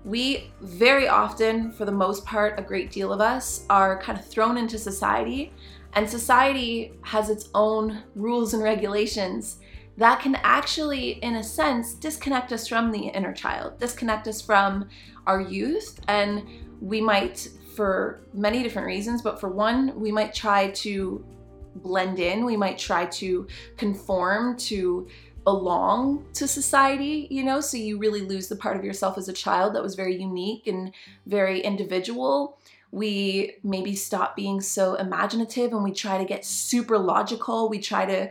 we 0.06 0.52
very 0.60 1.08
often, 1.08 1.72
for 1.72 1.84
the 1.84 1.90
most 1.90 2.24
part, 2.24 2.58
a 2.58 2.62
great 2.62 2.92
deal 2.92 3.12
of 3.12 3.20
us 3.20 3.66
are 3.68 4.00
kind 4.00 4.16
of 4.16 4.24
thrown 4.24 4.56
into 4.56 4.78
society, 4.78 5.52
and 5.94 6.08
society 6.08 6.92
has 7.02 7.28
its 7.28 7.48
own 7.54 8.04
rules 8.14 8.54
and 8.54 8.62
regulations 8.62 9.58
that 9.96 10.20
can 10.20 10.36
actually, 10.36 11.12
in 11.24 11.36
a 11.36 11.42
sense, 11.42 11.94
disconnect 11.94 12.52
us 12.52 12.68
from 12.68 12.92
the 12.92 13.08
inner 13.08 13.32
child, 13.32 13.80
disconnect 13.80 14.28
us 14.28 14.40
from 14.40 14.88
our 15.26 15.40
youth, 15.40 15.98
and 16.06 16.44
we 16.80 17.00
might, 17.00 17.48
for 17.74 18.20
many 18.32 18.62
different 18.62 18.86
reasons, 18.86 19.22
but 19.22 19.40
for 19.40 19.48
one, 19.48 19.98
we 19.98 20.12
might 20.12 20.32
try 20.32 20.70
to 20.70 21.24
blend 21.76 22.20
in, 22.20 22.44
we 22.44 22.56
might 22.56 22.78
try 22.78 23.06
to 23.06 23.46
conform 23.76 24.56
to 24.56 25.08
belong 25.46 26.26
to 26.32 26.48
society, 26.48 27.28
you 27.30 27.44
know, 27.44 27.60
so 27.60 27.76
you 27.76 27.98
really 27.98 28.22
lose 28.22 28.48
the 28.48 28.56
part 28.56 28.76
of 28.76 28.84
yourself 28.84 29.16
as 29.16 29.28
a 29.28 29.32
child 29.32 29.76
that 29.76 29.82
was 29.82 29.94
very 29.94 30.20
unique 30.20 30.66
and 30.66 30.92
very 31.24 31.60
individual. 31.60 32.58
We 32.90 33.54
maybe 33.62 33.94
stop 33.94 34.34
being 34.34 34.60
so 34.60 34.94
imaginative 34.94 35.72
and 35.72 35.84
we 35.84 35.92
try 35.92 36.18
to 36.18 36.24
get 36.24 36.44
super 36.44 36.98
logical. 36.98 37.68
We 37.68 37.78
try 37.78 38.06
to 38.06 38.28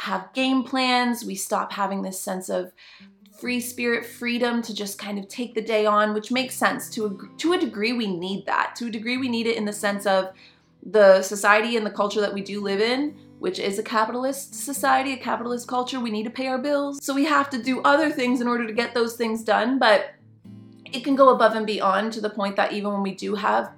have 0.00 0.32
game 0.32 0.64
plans. 0.64 1.24
We 1.24 1.36
stop 1.36 1.72
having 1.72 2.02
this 2.02 2.20
sense 2.20 2.48
of 2.48 2.72
free 3.40 3.60
spirit 3.60 4.04
freedom 4.04 4.60
to 4.62 4.74
just 4.74 4.98
kind 4.98 5.16
of 5.16 5.28
take 5.28 5.54
the 5.54 5.62
day 5.62 5.86
on, 5.86 6.12
which 6.12 6.32
makes 6.32 6.56
sense 6.56 6.90
to 6.90 7.06
a, 7.06 7.36
to 7.36 7.52
a 7.52 7.58
degree. 7.58 7.92
We 7.92 8.08
need 8.08 8.46
that. 8.46 8.74
To 8.78 8.88
a 8.88 8.90
degree, 8.90 9.16
we 9.16 9.28
need 9.28 9.46
it 9.46 9.56
in 9.56 9.64
the 9.64 9.72
sense 9.72 10.06
of 10.06 10.32
the 10.82 11.22
society 11.22 11.76
and 11.76 11.86
the 11.86 11.90
culture 11.92 12.20
that 12.20 12.34
we 12.34 12.42
do 12.42 12.60
live 12.60 12.80
in 12.80 13.14
which 13.38 13.58
is 13.58 13.78
a 13.78 13.82
capitalist 13.82 14.54
society, 14.54 15.12
a 15.12 15.16
capitalist 15.16 15.68
culture. 15.68 16.00
We 16.00 16.10
need 16.10 16.24
to 16.24 16.30
pay 16.30 16.48
our 16.48 16.58
bills. 16.58 17.04
So 17.04 17.14
we 17.14 17.24
have 17.24 17.50
to 17.50 17.62
do 17.62 17.80
other 17.82 18.10
things 18.10 18.40
in 18.40 18.48
order 18.48 18.66
to 18.66 18.72
get 18.72 18.94
those 18.94 19.16
things 19.16 19.44
done. 19.44 19.78
But 19.78 20.14
it 20.84 21.04
can 21.04 21.14
go 21.14 21.28
above 21.30 21.54
and 21.54 21.66
beyond 21.66 22.12
to 22.14 22.20
the 22.20 22.30
point 22.30 22.56
that 22.56 22.72
even 22.72 22.92
when 22.92 23.02
we 23.02 23.14
do 23.14 23.34
have 23.34 23.72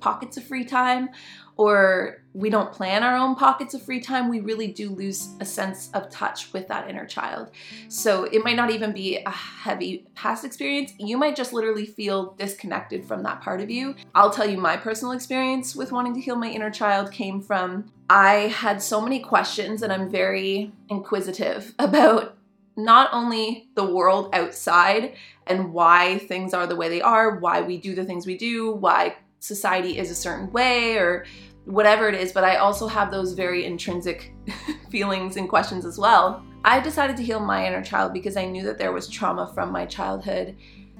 pockets 0.00 0.36
of 0.36 0.44
free 0.44 0.64
time 0.64 1.10
or 1.56 2.19
we 2.32 2.48
don't 2.48 2.72
plan 2.72 3.02
our 3.02 3.16
own 3.16 3.34
pockets 3.34 3.74
of 3.74 3.82
free 3.82 4.00
time, 4.00 4.28
we 4.28 4.40
really 4.40 4.68
do 4.68 4.90
lose 4.90 5.30
a 5.40 5.44
sense 5.44 5.90
of 5.94 6.10
touch 6.10 6.52
with 6.52 6.68
that 6.68 6.88
inner 6.88 7.06
child. 7.06 7.50
So 7.88 8.24
it 8.24 8.44
might 8.44 8.56
not 8.56 8.70
even 8.70 8.92
be 8.92 9.16
a 9.16 9.30
heavy 9.30 10.06
past 10.14 10.44
experience. 10.44 10.92
You 10.98 11.18
might 11.18 11.34
just 11.34 11.52
literally 11.52 11.86
feel 11.86 12.34
disconnected 12.38 13.04
from 13.04 13.22
that 13.24 13.40
part 13.40 13.60
of 13.60 13.70
you. 13.70 13.96
I'll 14.14 14.30
tell 14.30 14.48
you 14.48 14.58
my 14.58 14.76
personal 14.76 15.12
experience 15.12 15.74
with 15.74 15.90
wanting 15.90 16.14
to 16.14 16.20
heal 16.20 16.36
my 16.36 16.48
inner 16.48 16.70
child 16.70 17.10
came 17.10 17.40
from 17.40 17.90
I 18.08 18.48
had 18.48 18.82
so 18.82 19.00
many 19.00 19.20
questions 19.20 19.82
and 19.82 19.92
I'm 19.92 20.10
very 20.10 20.72
inquisitive 20.88 21.74
about 21.78 22.36
not 22.76 23.10
only 23.12 23.68
the 23.74 23.84
world 23.84 24.30
outside 24.32 25.14
and 25.46 25.72
why 25.72 26.18
things 26.18 26.54
are 26.54 26.66
the 26.66 26.76
way 26.76 26.88
they 26.88 27.02
are, 27.02 27.38
why 27.38 27.60
we 27.60 27.76
do 27.76 27.94
the 27.94 28.04
things 28.04 28.26
we 28.26 28.36
do, 28.38 28.72
why 28.72 29.16
society 29.40 29.98
is 29.98 30.10
a 30.10 30.14
certain 30.14 30.52
way 30.52 30.96
or 30.96 31.24
whatever 31.64 32.08
it 32.08 32.14
is, 32.14 32.32
but 32.32 32.44
I 32.44 32.56
also 32.56 32.86
have 32.86 33.10
those 33.10 33.32
very 33.32 33.64
intrinsic 33.64 34.32
feelings 34.90 35.36
and 35.36 35.48
questions 35.48 35.84
as 35.84 35.98
well. 35.98 36.42
I 36.64 36.80
decided 36.80 37.16
to 37.16 37.22
heal 37.22 37.40
my 37.40 37.66
inner 37.66 37.82
child 37.82 38.12
because 38.12 38.36
I 38.36 38.44
knew 38.44 38.64
that 38.64 38.78
there 38.78 38.92
was 38.92 39.08
trauma 39.08 39.50
from 39.54 39.72
my 39.72 39.86
childhood, 39.86 40.56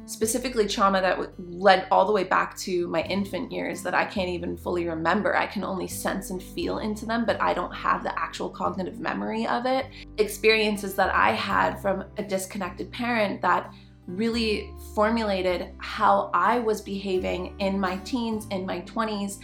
specifically 0.06 0.66
trauma 0.66 1.00
that 1.00 1.18
led 1.38 1.86
all 1.90 2.06
the 2.06 2.12
way 2.12 2.24
back 2.24 2.56
to 2.58 2.88
my 2.88 3.02
infant 3.02 3.52
years 3.52 3.82
that 3.82 3.94
I 3.94 4.04
can't 4.06 4.28
even 4.28 4.56
fully 4.56 4.88
remember. 4.88 5.36
I 5.36 5.46
can 5.46 5.62
only 5.62 5.86
sense 5.86 6.30
and 6.30 6.42
feel 6.42 6.78
into 6.78 7.04
them, 7.04 7.26
but 7.26 7.40
I 7.42 7.52
don't 7.52 7.74
have 7.74 8.02
the 8.02 8.18
actual 8.18 8.48
cognitive 8.48 9.00
memory 9.00 9.46
of 9.46 9.66
it. 9.66 9.86
Experiences 10.16 10.94
that 10.94 11.14
I 11.14 11.32
had 11.32 11.80
from 11.80 12.04
a 12.16 12.22
disconnected 12.22 12.90
parent 12.90 13.42
that 13.42 13.72
really 14.06 14.72
formulated 14.94 15.68
how 15.78 16.30
I 16.34 16.58
was 16.58 16.80
behaving 16.80 17.54
in 17.58 17.78
my 17.78 17.96
teens, 17.98 18.46
in 18.50 18.66
my 18.66 18.80
20s. 18.82 19.38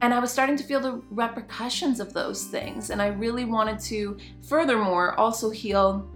And 0.00 0.14
I 0.14 0.18
was 0.18 0.32
starting 0.32 0.56
to 0.56 0.64
feel 0.64 0.80
the 0.80 1.02
repercussions 1.10 2.00
of 2.00 2.14
those 2.14 2.44
things. 2.44 2.90
And 2.90 3.02
I 3.02 3.08
really 3.08 3.44
wanted 3.44 3.78
to, 3.80 4.16
furthermore, 4.42 5.18
also 5.18 5.50
heal 5.50 6.08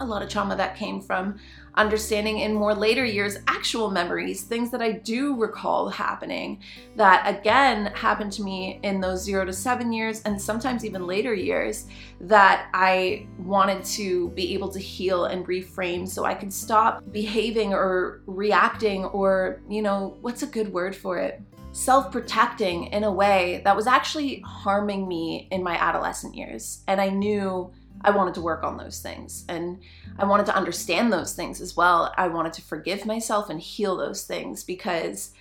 a 0.00 0.04
lot 0.04 0.22
of 0.22 0.28
trauma 0.28 0.54
that 0.56 0.76
came 0.76 1.00
from 1.00 1.38
understanding 1.74 2.38
in 2.40 2.54
more 2.54 2.74
later 2.74 3.04
years 3.04 3.38
actual 3.48 3.90
memories, 3.90 4.42
things 4.42 4.70
that 4.70 4.80
I 4.80 4.92
do 4.92 5.36
recall 5.36 5.88
happening 5.88 6.60
that 6.96 7.24
again 7.26 7.86
happened 7.94 8.32
to 8.32 8.42
me 8.42 8.80
in 8.82 9.00
those 9.00 9.22
zero 9.22 9.44
to 9.44 9.52
seven 9.52 9.92
years 9.92 10.22
and 10.22 10.40
sometimes 10.40 10.84
even 10.84 11.06
later 11.06 11.34
years 11.34 11.86
that 12.20 12.68
I 12.72 13.26
wanted 13.38 13.84
to 13.84 14.30
be 14.30 14.54
able 14.54 14.68
to 14.70 14.78
heal 14.78 15.26
and 15.26 15.46
reframe 15.46 16.08
so 16.08 16.24
I 16.24 16.34
could 16.34 16.52
stop 16.52 17.02
behaving 17.12 17.74
or 17.74 18.22
reacting 18.26 19.04
or, 19.06 19.60
you 19.68 19.82
know, 19.82 20.16
what's 20.20 20.42
a 20.42 20.46
good 20.46 20.72
word 20.72 20.96
for 20.96 21.18
it? 21.18 21.42
Self 21.76 22.10
protecting 22.10 22.86
in 22.86 23.04
a 23.04 23.12
way 23.12 23.60
that 23.64 23.76
was 23.76 23.86
actually 23.86 24.40
harming 24.40 25.06
me 25.06 25.46
in 25.50 25.62
my 25.62 25.76
adolescent 25.76 26.34
years. 26.34 26.82
And 26.88 27.02
I 27.02 27.10
knew 27.10 27.70
I 28.00 28.12
wanted 28.12 28.32
to 28.36 28.40
work 28.40 28.64
on 28.64 28.78
those 28.78 29.00
things 29.00 29.44
and 29.50 29.80
I 30.18 30.24
wanted 30.24 30.46
to 30.46 30.56
understand 30.56 31.12
those 31.12 31.34
things 31.34 31.60
as 31.60 31.76
well. 31.76 32.14
I 32.16 32.28
wanted 32.28 32.54
to 32.54 32.62
forgive 32.62 33.04
myself 33.04 33.50
and 33.50 33.60
heal 33.60 33.94
those 33.94 34.24
things 34.24 34.64
because 34.64 35.34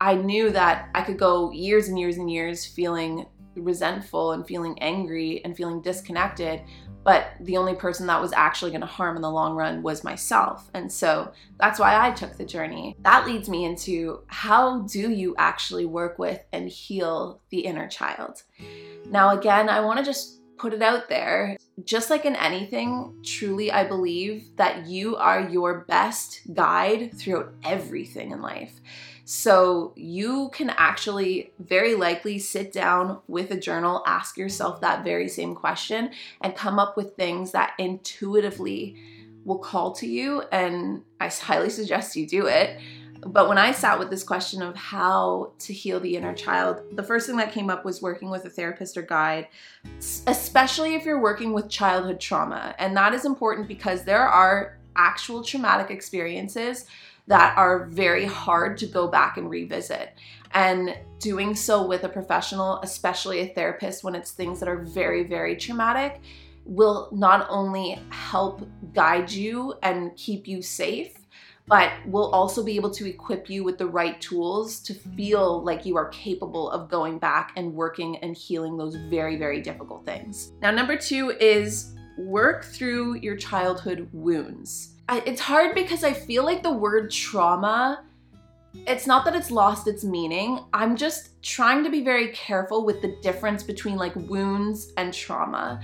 I 0.00 0.16
knew 0.16 0.50
that 0.50 0.90
I 0.92 1.02
could 1.02 1.20
go 1.20 1.52
years 1.52 1.86
and 1.86 1.96
years 1.96 2.16
and 2.16 2.28
years 2.28 2.66
feeling 2.66 3.26
resentful 3.54 4.32
and 4.32 4.44
feeling 4.44 4.76
angry 4.80 5.40
and 5.44 5.56
feeling 5.56 5.80
disconnected, 5.82 6.62
but 7.06 7.28
the 7.38 7.56
only 7.56 7.76
person 7.76 8.08
that 8.08 8.20
was 8.20 8.32
actually 8.32 8.72
going 8.72 8.80
to 8.80 8.86
harm 8.86 9.14
in 9.14 9.22
the 9.22 9.30
long 9.30 9.54
run 9.54 9.80
was 9.80 10.02
myself. 10.02 10.68
And 10.74 10.90
so 10.90 11.30
that's 11.56 11.78
why 11.78 12.04
I 12.04 12.10
took 12.10 12.36
the 12.36 12.44
journey. 12.44 12.96
That 13.02 13.24
leads 13.28 13.48
me 13.48 13.64
into 13.64 14.24
how 14.26 14.80
do 14.80 15.12
you 15.12 15.36
actually 15.38 15.86
work 15.86 16.18
with 16.18 16.40
and 16.52 16.68
heal 16.68 17.40
the 17.50 17.60
inner 17.60 17.86
child? 17.86 18.42
Now, 19.08 19.38
again, 19.38 19.68
I 19.68 19.82
want 19.82 20.00
to 20.00 20.04
just 20.04 20.40
put 20.58 20.74
it 20.74 20.82
out 20.82 21.08
there. 21.08 21.56
Just 21.84 22.10
like 22.10 22.24
in 22.24 22.34
anything, 22.34 23.14
truly, 23.22 23.70
I 23.70 23.84
believe 23.84 24.56
that 24.56 24.86
you 24.86 25.14
are 25.14 25.48
your 25.48 25.84
best 25.86 26.40
guide 26.54 27.16
throughout 27.16 27.54
everything 27.62 28.32
in 28.32 28.42
life. 28.42 28.80
So 29.28 29.92
you 29.96 30.50
can 30.52 30.70
actually 30.70 31.52
very 31.58 31.96
likely 31.96 32.38
sit 32.38 32.72
down 32.72 33.18
with 33.26 33.50
a 33.50 33.58
journal, 33.58 34.04
ask 34.06 34.38
yourself 34.38 34.80
that 34.82 35.02
very 35.02 35.26
same 35.26 35.56
question, 35.56 36.12
and 36.42 36.54
come 36.54 36.78
up 36.78 36.96
with 36.96 37.16
things 37.16 37.50
that 37.50 37.72
intuitively 37.76 38.94
will 39.44 39.58
call 39.58 39.90
to 39.96 40.06
you. 40.06 40.42
And 40.52 41.02
I 41.20 41.26
highly 41.26 41.70
suggest 41.70 42.14
you 42.14 42.24
do 42.24 42.46
it. 42.46 42.78
But 43.26 43.48
when 43.48 43.58
I 43.58 43.72
sat 43.72 43.98
with 43.98 44.10
this 44.10 44.22
question 44.22 44.62
of 44.62 44.76
how 44.76 45.54
to 45.58 45.72
heal 45.72 45.98
the 45.98 46.16
inner 46.16 46.32
child, 46.32 46.82
the 46.92 47.02
first 47.02 47.26
thing 47.26 47.36
that 47.38 47.50
came 47.50 47.68
up 47.68 47.84
was 47.84 48.00
working 48.00 48.30
with 48.30 48.44
a 48.44 48.50
therapist 48.50 48.96
or 48.96 49.02
guide, 49.02 49.48
especially 50.28 50.94
if 50.94 51.04
you're 51.04 51.20
working 51.20 51.52
with 51.52 51.68
childhood 51.68 52.20
trauma. 52.20 52.76
And 52.78 52.96
that 52.96 53.12
is 53.12 53.24
important 53.24 53.66
because 53.66 54.04
there 54.04 54.28
are 54.28 54.78
actual 54.94 55.42
traumatic 55.42 55.90
experiences 55.90 56.86
that 57.26 57.56
are 57.56 57.86
very 57.86 58.24
hard 58.24 58.78
to 58.78 58.86
go 58.86 59.08
back 59.08 59.36
and 59.36 59.50
revisit. 59.50 60.14
And 60.52 60.96
doing 61.18 61.54
so 61.54 61.86
with 61.86 62.04
a 62.04 62.08
professional, 62.08 62.80
especially 62.82 63.40
a 63.40 63.48
therapist, 63.48 64.04
when 64.04 64.14
it's 64.14 64.30
things 64.30 64.60
that 64.60 64.68
are 64.68 64.78
very, 64.78 65.24
very 65.24 65.56
traumatic, 65.56 66.20
will 66.64 67.08
not 67.12 67.46
only 67.48 67.98
help 68.10 68.66
guide 68.92 69.30
you 69.30 69.74
and 69.82 70.16
keep 70.16 70.48
you 70.48 70.62
safe 70.62 71.16
but 71.68 71.92
will 72.06 72.30
also 72.30 72.62
be 72.62 72.76
able 72.76 72.90
to 72.90 73.08
equip 73.08 73.50
you 73.50 73.64
with 73.64 73.76
the 73.78 73.86
right 73.86 74.20
tools 74.20 74.80
to 74.80 74.94
feel 74.94 75.62
like 75.62 75.84
you 75.84 75.96
are 75.96 76.08
capable 76.08 76.70
of 76.70 76.88
going 76.88 77.18
back 77.18 77.52
and 77.56 77.74
working 77.74 78.16
and 78.18 78.36
healing 78.36 78.76
those 78.76 78.94
very, 78.94 79.36
very 79.36 79.60
difficult 79.60 80.04
things. 80.04 80.52
Now, 80.62 80.70
number 80.70 80.96
two 80.96 81.30
is 81.40 81.94
work 82.18 82.64
through 82.64 83.16
your 83.16 83.36
childhood 83.36 84.08
wounds. 84.12 84.92
It's 85.08 85.40
hard 85.40 85.74
because 85.74 86.02
I 86.02 86.12
feel 86.12 86.44
like 86.44 86.62
the 86.62 86.72
word 86.72 87.10
trauma 87.10 88.04
it's 88.86 89.06
not 89.06 89.24
that 89.24 89.34
it's 89.34 89.50
lost 89.50 89.86
its 89.86 90.04
meaning. 90.04 90.64
I'm 90.72 90.96
just 90.96 91.42
trying 91.42 91.84
to 91.84 91.90
be 91.90 92.02
very 92.02 92.28
careful 92.28 92.84
with 92.84 93.00
the 93.00 93.16
difference 93.22 93.62
between 93.62 93.96
like 93.96 94.14
wounds 94.14 94.92
and 94.96 95.14
trauma. 95.14 95.80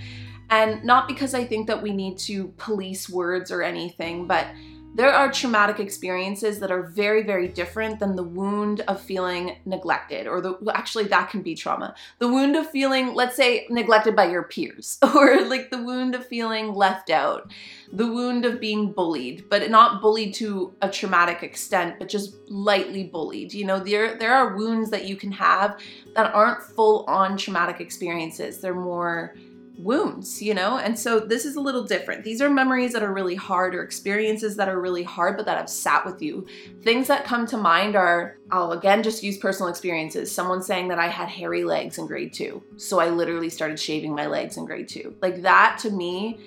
And 0.51 0.85
not 0.85 1.09
because 1.09 1.35
I 1.35 1.45
think 1.45 1.67
that 1.69 1.81
we 1.81 1.93
need 1.93 2.19
to 2.19 2.49
police 2.59 3.09
words 3.09 3.51
or 3.51 3.63
anything, 3.63 4.27
but 4.27 4.49
there 4.95 5.13
are 5.13 5.33
traumatic 5.33 5.81
experiences 5.81 6.61
that 6.61 6.71
are 6.71 6.83
very, 6.83 7.23
very 7.23 7.49
different 7.49 7.99
than 7.99 8.15
the 8.15 8.23
wound 8.23 8.81
of 8.83 9.01
feeling 9.01 9.57
neglected, 9.65 10.27
or 10.27 10.41
the 10.41 10.59
actually, 10.75 11.05
that 11.05 11.31
can 11.31 11.43
be 11.43 11.55
trauma. 11.55 11.95
The 12.19 12.29
wound 12.29 12.57
of 12.57 12.69
feeling, 12.71 13.15
let's 13.15 13.35
say, 13.35 13.67
neglected 13.71 14.15
by 14.15 14.27
your 14.27 14.43
peers, 14.43 14.99
or 15.15 15.43
like 15.47 15.71
the 15.71 15.83
wound 15.83 16.15
of 16.15 16.27
feeling 16.27 16.75
left 16.75 17.09
out, 17.09 17.51
the 17.93 18.07
wound 18.07 18.45
of 18.45 18.61
being 18.61 18.93
bullied, 18.93 19.49
but 19.49 19.71
not 19.71 20.03
bullied 20.03 20.35
to 20.35 20.75
a 20.83 20.91
traumatic 20.91 21.43
extent, 21.43 21.99
but 21.99 22.09
just 22.09 22.37
lightly 22.51 23.05
bullied. 23.05 23.55
You 23.55 23.65
know, 23.65 23.79
there, 23.79 24.17
there 24.17 24.35
are 24.35 24.57
wounds 24.57 24.91
that 24.91 25.07
you 25.07 25.17
can 25.17 25.33
have 25.33 25.81
that 26.15 26.35
aren't 26.35 26.63
full 26.63 27.05
on 27.07 27.39
traumatic 27.39 27.81
experiences, 27.81 28.61
they're 28.61 28.75
more 28.75 29.35
wounds, 29.83 30.41
you 30.41 30.55
know? 30.55 30.79
And 30.79 30.99
so 30.99 31.19
this 31.21 31.45
is 31.45 31.57
a 31.57 31.61
little 31.61 31.85
different. 31.85 32.25
These 32.25 32.41
are 32.41 32.51
memories 32.51 32.93
that 32.93 33.03
are 33.03 33.13
really 33.13 33.35
hard 33.35 33.75
or 33.75 33.83
experiences 33.83 34.57
that 34.57 34.69
are 34.69 34.81
really 34.81 35.03
hard, 35.03 35.37
but 35.37 35.47
that 35.47 35.57
have 35.57 35.69
sat 35.69 36.05
with 36.05 36.23
you. 36.23 36.47
Things 36.83 37.09
that 37.09 37.25
come 37.25 37.47
to 37.49 37.57
mind 37.57 37.97
are 37.97 38.39
I'll 38.51 38.73
again 38.73 39.03
just 39.03 39.23
use 39.23 39.39
personal 39.39 39.69
experiences. 39.69 40.33
Someone 40.33 40.63
saying 40.63 40.89
that 40.89 40.99
I 40.99 41.09
had 41.09 41.29
hairy 41.29 41.65
legs 41.65 41.99
in 41.99 42.07
grade 42.07 42.33
two. 42.33 42.63
So 42.77 43.01
I 43.01 43.09
literally 43.09 43.51
started 43.51 43.79
shaving 43.79 44.15
my 44.15 44.27
legs 44.27 44.57
in 44.57 44.65
grade 44.65 44.89
two. 44.89 45.17
Like 45.21 45.43
that 45.43 45.79
to 45.83 45.91
me, 45.91 46.41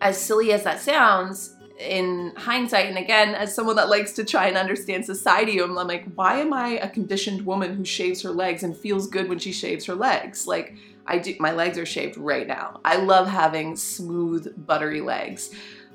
as 0.00 0.20
silly 0.20 0.52
as 0.52 0.64
that 0.64 0.80
sounds, 0.80 1.54
in 1.78 2.32
hindsight, 2.36 2.86
and 2.86 2.98
again, 2.98 3.34
as 3.34 3.54
someone 3.54 3.76
that 3.76 3.88
likes 3.88 4.12
to 4.12 4.24
try 4.24 4.46
and 4.46 4.56
understand 4.56 5.04
society, 5.04 5.58
I'm 5.58 5.74
like, 5.74 6.04
why 6.14 6.38
am 6.38 6.52
I 6.52 6.78
a 6.78 6.88
conditioned 6.88 7.44
woman 7.44 7.74
who 7.74 7.84
shaves 7.84 8.22
her 8.22 8.30
legs 8.30 8.62
and 8.62 8.76
feels 8.76 9.08
good 9.08 9.28
when 9.28 9.38
she 9.38 9.52
shaves 9.52 9.86
her 9.86 9.94
legs? 9.94 10.46
Like, 10.46 10.74
I 11.06 11.18
do, 11.18 11.34
my 11.40 11.52
legs 11.52 11.78
are 11.78 11.86
shaved 11.86 12.16
right 12.16 12.46
now. 12.46 12.80
I 12.84 12.96
love 12.96 13.26
having 13.26 13.76
smooth, 13.76 14.66
buttery 14.66 15.00
legs. 15.00 15.50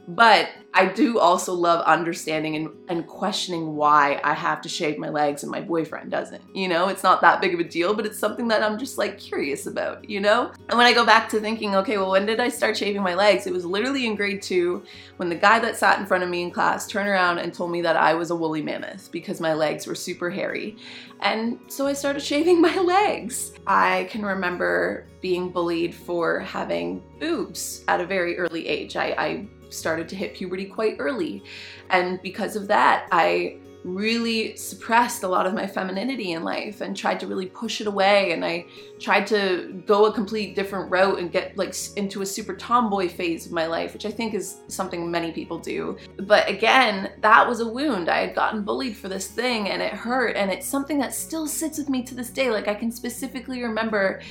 But 0.08 0.50
I 0.74 0.86
do 0.86 1.20
also 1.20 1.54
love 1.54 1.84
understanding 1.86 2.56
and, 2.56 2.70
and 2.88 3.06
questioning 3.06 3.76
why 3.76 4.22
I 4.24 4.34
have 4.34 4.62
to 4.62 4.70
shave 4.70 4.98
my 4.98 5.10
legs 5.10 5.44
and 5.44 5.52
my 5.52 5.60
boyfriend 5.60 6.12
doesn't. 6.12 6.44
You 6.56 6.70
know, 6.70 6.88
it's 6.88 7.04
not 7.04 7.20
that 7.22 7.42
big 7.42 7.54
of 7.54 7.60
a 7.60 7.64
deal, 7.66 7.94
but 7.94 8.06
it's 8.06 8.18
something 8.18 8.48
that 8.48 8.64
I'm 8.64 8.78
just 8.78 8.98
like 8.98 9.18
curious 9.18 9.66
about, 9.66 10.10
you 10.10 10.22
know? 10.22 10.52
And 10.70 10.78
when 10.78 10.88
I 10.88 10.94
go 10.94 11.06
back 11.06 11.28
to 11.30 11.42
thinking, 11.42 11.76
okay, 11.76 11.98
well, 11.98 12.12
when 12.12 12.26
did 12.26 12.40
I 12.40 12.48
start 12.48 12.78
shaving 12.78 13.04
my 13.04 13.16
legs? 13.16 13.48
It 13.48 13.54
was 13.54 13.66
literally 13.66 14.06
in 14.06 14.16
grade 14.16 14.42
two 14.42 14.86
when 15.18 15.28
the 15.28 15.36
guy 15.36 15.60
that 15.60 15.76
sat 15.76 16.00
in 16.00 16.06
front 16.06 16.24
of 16.24 16.30
me 16.30 16.42
in 16.44 16.52
class 16.52 16.88
turned 16.88 17.10
around 17.10 17.40
and 17.40 17.54
told 17.54 17.72
me 17.72 17.82
that 17.82 17.98
I 17.98 18.14
was 18.14 18.30
a 18.30 18.36
woolly 18.36 18.62
mammoth 18.62 19.12
because 19.12 19.42
my 19.42 19.54
legs 19.54 19.88
were 19.88 19.96
super 19.96 20.30
hairy. 20.30 20.78
And 21.20 21.60
so 21.68 21.88
I 21.88 21.94
started 21.94 22.22
shaving 22.22 22.62
my 22.68 22.78
legs. 22.78 23.52
I 23.66 24.08
can 24.10 24.24
remember 24.24 25.06
being 25.28 25.50
bullied 25.50 25.94
for 25.94 26.40
having 26.40 27.04
boobs 27.20 27.84
at 27.90 28.00
a 28.00 28.06
very 28.06 28.38
early 28.38 28.66
age. 28.66 28.96
I, 28.96 29.08
I 29.18 29.48
started 29.68 30.08
to 30.08 30.16
hit 30.16 30.34
puberty 30.34 30.64
quite 30.64 30.96
early. 31.00 31.44
And 31.90 32.22
because 32.22 32.56
of 32.56 32.70
that, 32.70 33.10
I 33.12 33.58
really 33.84 34.56
suppressed 34.56 35.24
a 35.24 35.28
lot 35.28 35.46
of 35.46 35.54
my 35.54 35.68
femininity 35.68 36.32
in 36.32 36.46
life 36.46 36.80
and 36.80 36.96
tried 36.96 37.20
to 37.20 37.28
really 37.28 37.46
push 37.46 37.82
it 37.82 37.88
away. 37.88 38.32
And 38.32 38.46
I 38.46 38.68
tried 39.02 39.28
to 39.28 39.84
go 39.86 40.06
a 40.06 40.14
complete 40.14 40.56
different 40.56 40.90
route 40.90 41.20
and 41.20 41.30
get 41.30 41.58
like 41.58 41.76
into 41.98 42.22
a 42.22 42.26
super 42.26 42.56
tomboy 42.56 43.10
phase 43.10 43.46
of 43.46 43.52
my 43.52 43.68
life 43.68 43.94
which 43.94 44.06
I 44.06 44.12
think 44.12 44.34
is 44.34 44.58
something 44.68 45.12
many 45.12 45.34
people 45.34 45.60
do. 45.60 45.98
But 46.18 46.50
again 46.50 47.12
that 47.22 47.46
was 47.48 47.60
a 47.60 47.68
wound. 47.68 48.08
I 48.10 48.20
had 48.20 48.34
gotten 48.34 48.64
bullied 48.64 48.96
for 48.96 49.10
this 49.10 49.28
thing 49.28 49.70
and 49.70 49.82
it 49.82 49.94
hurt. 49.94 50.36
And 50.38 50.52
it's 50.52 50.66
something 50.66 51.00
that 51.00 51.14
still 51.14 51.48
sits 51.48 51.78
with 51.78 51.90
me 51.90 52.02
to 52.04 52.16
this 52.16 52.30
day. 52.30 52.50
Like 52.50 52.68
I 52.68 52.76
can 52.76 52.92
specifically 52.92 53.62
remember 53.62 54.22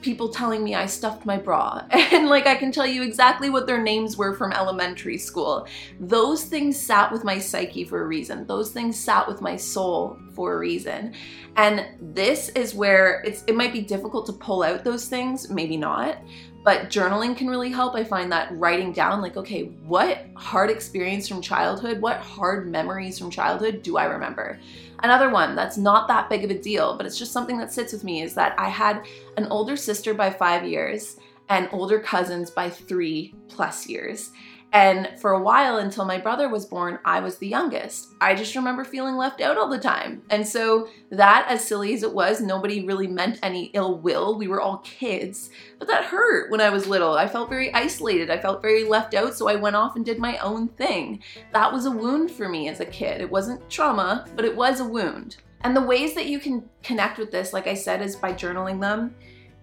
people 0.00 0.28
telling 0.28 0.62
me 0.62 0.74
I 0.74 0.86
stuffed 0.86 1.24
my 1.24 1.36
bra. 1.36 1.82
And 2.14 2.28
like 2.28 2.46
I 2.46 2.54
can 2.54 2.70
tell 2.70 2.86
you 2.86 3.02
exactly 3.02 3.50
what 3.50 3.66
their 3.66 3.82
names 3.82 4.16
were 4.16 4.34
from 4.34 4.52
elementary 4.52 5.18
school. 5.18 5.66
Those 5.98 6.44
things 6.44 6.78
sat 6.78 7.10
with 7.10 7.24
my 7.24 7.38
psyche 7.38 7.84
for 7.84 8.02
a 8.02 8.06
reason. 8.06 8.46
Those 8.46 8.70
things 8.70 8.98
sat 8.98 9.26
with 9.26 9.40
my 9.40 9.56
soul 9.56 10.18
for 10.32 10.54
a 10.54 10.58
reason. 10.58 11.14
And 11.56 11.86
this 12.00 12.50
is 12.50 12.74
where 12.74 13.22
it's 13.24 13.42
it 13.46 13.56
might 13.56 13.72
be 13.72 13.80
difficult 13.80 14.26
to 14.26 14.32
pull 14.32 14.62
out 14.62 14.84
those 14.84 15.08
things, 15.08 15.50
maybe 15.50 15.76
not, 15.76 16.18
but 16.64 16.88
journaling 16.88 17.36
can 17.36 17.48
really 17.48 17.70
help. 17.70 17.94
I 17.94 18.04
find 18.04 18.32
that 18.32 18.56
writing 18.58 18.90
down, 18.92 19.20
like, 19.20 19.36
okay, 19.36 19.64
what 19.86 20.26
hard 20.34 20.70
experience 20.70 21.28
from 21.28 21.42
childhood, 21.42 22.00
what 22.00 22.18
hard 22.18 22.70
memories 22.70 23.18
from 23.18 23.30
childhood 23.30 23.82
do 23.82 23.98
I 23.98 24.06
remember? 24.06 24.58
Another 25.02 25.30
one 25.30 25.54
that's 25.54 25.76
not 25.76 26.08
that 26.08 26.30
big 26.30 26.44
of 26.44 26.50
a 26.50 26.58
deal, 26.58 26.96
but 26.96 27.06
it's 27.06 27.18
just 27.18 27.32
something 27.32 27.58
that 27.58 27.72
sits 27.72 27.92
with 27.92 28.04
me 28.04 28.22
is 28.22 28.34
that 28.34 28.58
I 28.58 28.68
had 28.68 29.04
an 29.36 29.46
older 29.46 29.76
sister 29.76 30.14
by 30.14 30.30
five 30.30 30.64
years 30.64 31.18
and 31.48 31.68
older 31.72 31.98
cousins 31.98 32.50
by 32.50 32.70
three 32.70 33.34
plus 33.48 33.88
years. 33.88 34.30
And 34.74 35.10
for 35.20 35.30
a 35.30 35.40
while 35.40 35.76
until 35.76 36.04
my 36.04 36.18
brother 36.18 36.48
was 36.48 36.66
born, 36.66 36.98
I 37.04 37.20
was 37.20 37.38
the 37.38 37.46
youngest. 37.46 38.08
I 38.20 38.34
just 38.34 38.56
remember 38.56 38.82
feeling 38.82 39.14
left 39.14 39.40
out 39.40 39.56
all 39.56 39.68
the 39.68 39.78
time. 39.78 40.22
And 40.30 40.46
so, 40.46 40.88
that, 41.10 41.46
as 41.48 41.64
silly 41.64 41.94
as 41.94 42.02
it 42.02 42.12
was, 42.12 42.40
nobody 42.40 42.84
really 42.84 43.06
meant 43.06 43.38
any 43.40 43.66
ill 43.66 44.00
will. 44.00 44.36
We 44.36 44.48
were 44.48 44.60
all 44.60 44.78
kids. 44.78 45.50
But 45.78 45.86
that 45.86 46.06
hurt 46.06 46.50
when 46.50 46.60
I 46.60 46.70
was 46.70 46.88
little. 46.88 47.14
I 47.14 47.28
felt 47.28 47.48
very 47.48 47.72
isolated. 47.72 48.30
I 48.30 48.38
felt 48.38 48.62
very 48.62 48.82
left 48.82 49.14
out. 49.14 49.36
So, 49.36 49.48
I 49.48 49.54
went 49.54 49.76
off 49.76 49.94
and 49.94 50.04
did 50.04 50.18
my 50.18 50.38
own 50.38 50.66
thing. 50.66 51.22
That 51.52 51.72
was 51.72 51.86
a 51.86 51.90
wound 51.92 52.32
for 52.32 52.48
me 52.48 52.68
as 52.68 52.80
a 52.80 52.84
kid. 52.84 53.20
It 53.20 53.30
wasn't 53.30 53.70
trauma, 53.70 54.26
but 54.34 54.44
it 54.44 54.56
was 54.56 54.80
a 54.80 54.84
wound. 54.84 55.36
And 55.60 55.76
the 55.76 55.82
ways 55.82 56.14
that 56.14 56.26
you 56.26 56.40
can 56.40 56.68
connect 56.82 57.18
with 57.18 57.30
this, 57.30 57.52
like 57.52 57.68
I 57.68 57.74
said, 57.74 58.02
is 58.02 58.16
by 58.16 58.32
journaling 58.32 58.80
them 58.80 59.14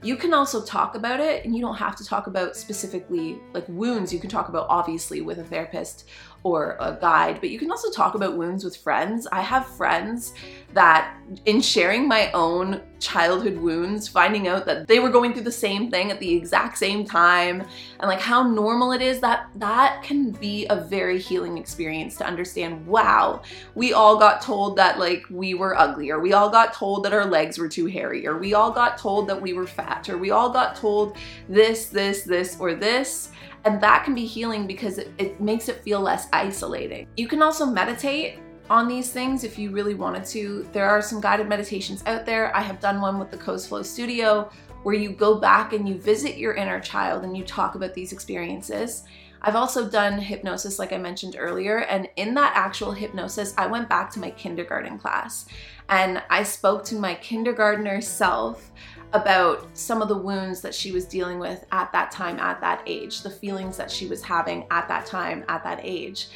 you 0.03 0.15
can 0.15 0.33
also 0.33 0.63
talk 0.63 0.95
about 0.95 1.19
it 1.19 1.45
and 1.45 1.55
you 1.55 1.61
don't 1.61 1.75
have 1.75 1.95
to 1.95 2.05
talk 2.05 2.27
about 2.27 2.55
specifically 2.55 3.39
like 3.53 3.65
wounds. 3.67 4.11
You 4.11 4.19
can 4.19 4.29
talk 4.29 4.49
about 4.49 4.65
obviously 4.67 5.21
with 5.21 5.37
a 5.37 5.43
therapist 5.43 6.09
or 6.43 6.75
a 6.79 6.97
guide, 6.99 7.39
but 7.39 7.51
you 7.51 7.59
can 7.59 7.69
also 7.69 7.91
talk 7.91 8.15
about 8.15 8.35
wounds 8.35 8.63
with 8.63 8.75
friends. 8.75 9.27
I 9.31 9.41
have 9.41 9.67
friends 9.67 10.33
that, 10.73 11.15
in 11.45 11.61
sharing 11.61 12.07
my 12.07 12.31
own 12.31 12.81
childhood 13.01 13.57
wounds, 13.57 14.07
finding 14.07 14.47
out 14.47 14.65
that 14.65 14.87
they 14.87 14.99
were 14.99 15.09
going 15.09 15.33
through 15.33 15.43
the 15.43 15.51
same 15.51 15.91
thing 15.91 16.11
at 16.11 16.19
the 16.19 16.33
exact 16.33 16.77
same 16.77 17.03
time, 17.03 17.61
and 17.99 18.07
like 18.07 18.21
how 18.21 18.43
normal 18.47 18.91
it 18.93 19.01
is, 19.01 19.19
that 19.19 19.49
that 19.55 20.01
can 20.03 20.31
be 20.31 20.65
a 20.67 20.75
very 20.75 21.19
healing 21.19 21.57
experience 21.57 22.15
to 22.17 22.25
understand. 22.25 22.85
Wow, 22.87 23.41
we 23.75 23.91
all 23.91 24.17
got 24.17 24.41
told 24.41 24.77
that 24.77 24.99
like 24.99 25.25
we 25.29 25.53
were 25.53 25.77
ugly, 25.77 26.11
or 26.11 26.19
we 26.19 26.33
all 26.33 26.49
got 26.49 26.73
told 26.73 27.03
that 27.03 27.13
our 27.13 27.25
legs 27.25 27.57
were 27.57 27.67
too 27.67 27.87
hairy, 27.87 28.25
or 28.25 28.37
we 28.37 28.53
all 28.53 28.71
got 28.71 28.97
told 28.97 29.27
that 29.27 29.41
we 29.41 29.53
were 29.53 29.67
fat, 29.67 30.07
or 30.07 30.17
we 30.17 30.31
all 30.31 30.49
got 30.49 30.75
told 30.75 31.17
this, 31.49 31.87
this, 31.87 32.23
this, 32.23 32.57
or 32.59 32.73
this 32.75 33.31
and 33.63 33.79
that 33.81 34.03
can 34.03 34.15
be 34.15 34.25
healing 34.25 34.65
because 34.65 34.97
it, 34.97 35.11
it 35.17 35.39
makes 35.39 35.69
it 35.69 35.83
feel 35.83 35.99
less 35.99 36.27
isolating. 36.33 37.07
You 37.15 37.27
can 37.27 37.41
also 37.43 37.65
meditate 37.65 38.39
on 38.71 38.87
these 38.87 39.11
things 39.11 39.43
if 39.43 39.59
you 39.59 39.69
really 39.69 39.95
wanted 39.95 40.23
to. 40.23 40.65
There 40.71 40.89
are 40.89 41.01
some 41.01 41.19
guided 41.19 41.49
meditations 41.49 42.01
out 42.05 42.25
there. 42.25 42.55
I 42.55 42.61
have 42.61 42.79
done 42.79 43.01
one 43.01 43.19
with 43.19 43.29
the 43.29 43.35
Koze 43.35 43.67
Flow 43.67 43.83
Studio 43.83 44.49
where 44.83 44.95
you 44.95 45.11
go 45.11 45.35
back 45.35 45.73
and 45.73 45.89
you 45.89 45.95
visit 45.95 46.37
your 46.37 46.53
inner 46.53 46.79
child 46.79 47.25
and 47.25 47.35
you 47.35 47.43
talk 47.43 47.75
about 47.75 47.93
these 47.93 48.13
experiences. 48.13 49.03
I've 49.41 49.57
also 49.57 49.89
done 49.89 50.17
hypnosis, 50.19 50.79
like 50.79 50.93
I 50.93 50.97
mentioned 50.97 51.35
earlier, 51.37 51.79
and 51.79 52.07
in 52.15 52.33
that 52.35 52.53
actual 52.55 52.93
hypnosis, 52.93 53.53
I 53.57 53.67
went 53.67 53.89
back 53.89 54.09
to 54.11 54.21
my 54.21 54.31
kindergarten 54.31 54.97
class 54.97 55.47
and 55.89 56.23
I 56.29 56.43
spoke 56.43 56.85
to 56.85 56.95
my 56.95 57.15
kindergartner 57.15 57.99
self 57.99 58.71
about 59.13 59.67
some 59.73 60.01
of 60.01 60.07
the 60.07 60.17
wounds 60.17 60.61
that 60.61 60.73
she 60.73 60.91
was 60.91 61.05
dealing 61.05 61.39
with 61.39 61.65
at 61.71 61.91
that 61.91 62.11
time, 62.11 62.39
at 62.39 62.61
that 62.61 62.81
age, 62.85 63.21
the 63.21 63.29
feelings 63.29 63.75
that 63.75 63.91
she 63.91 64.07
was 64.07 64.23
having 64.23 64.65
at 64.71 64.87
that 64.87 65.05
time, 65.05 65.43
at 65.49 65.63
that 65.63 65.81
age. 65.83 66.27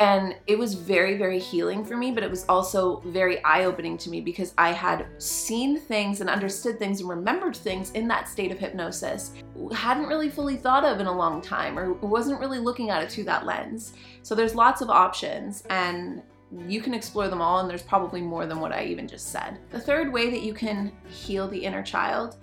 And 0.00 0.34
it 0.48 0.58
was 0.58 0.74
very, 0.74 1.16
very 1.16 1.38
healing 1.38 1.84
for 1.84 1.96
me, 1.96 2.10
but 2.10 2.24
it 2.24 2.30
was 2.30 2.44
also 2.48 3.00
very 3.06 3.42
eye 3.44 3.64
opening 3.64 3.96
to 3.98 4.10
me 4.10 4.20
because 4.20 4.52
I 4.58 4.72
had 4.72 5.06
seen 5.18 5.78
things 5.78 6.20
and 6.20 6.28
understood 6.28 6.78
things 6.80 7.00
and 7.00 7.08
remembered 7.08 7.56
things 7.56 7.92
in 7.92 8.08
that 8.08 8.28
state 8.28 8.50
of 8.50 8.58
hypnosis, 8.58 9.32
hadn't 9.72 10.08
really 10.08 10.28
fully 10.28 10.56
thought 10.56 10.84
of 10.84 10.98
in 10.98 11.06
a 11.06 11.16
long 11.16 11.40
time 11.40 11.78
or 11.78 11.92
wasn't 11.92 12.40
really 12.40 12.58
looking 12.58 12.90
at 12.90 13.02
it 13.02 13.10
through 13.12 13.24
that 13.24 13.46
lens. 13.46 13.92
So 14.22 14.34
there's 14.34 14.56
lots 14.56 14.80
of 14.80 14.90
options. 14.90 15.62
And 15.70 16.22
you 16.66 16.80
can 16.80 16.94
explore 16.94 17.28
them 17.28 17.40
all, 17.40 17.60
and 17.60 17.68
there's 17.68 17.82
probably 17.82 18.20
more 18.20 18.46
than 18.46 18.60
what 18.60 18.72
I 18.72 18.84
even 18.84 19.08
just 19.08 19.32
said. 19.32 19.58
The 19.70 19.80
third 19.80 20.12
way 20.12 20.30
that 20.30 20.42
you 20.42 20.54
can 20.54 20.92
heal 21.08 21.48
the 21.48 21.58
inner 21.58 21.82
child 21.82 22.36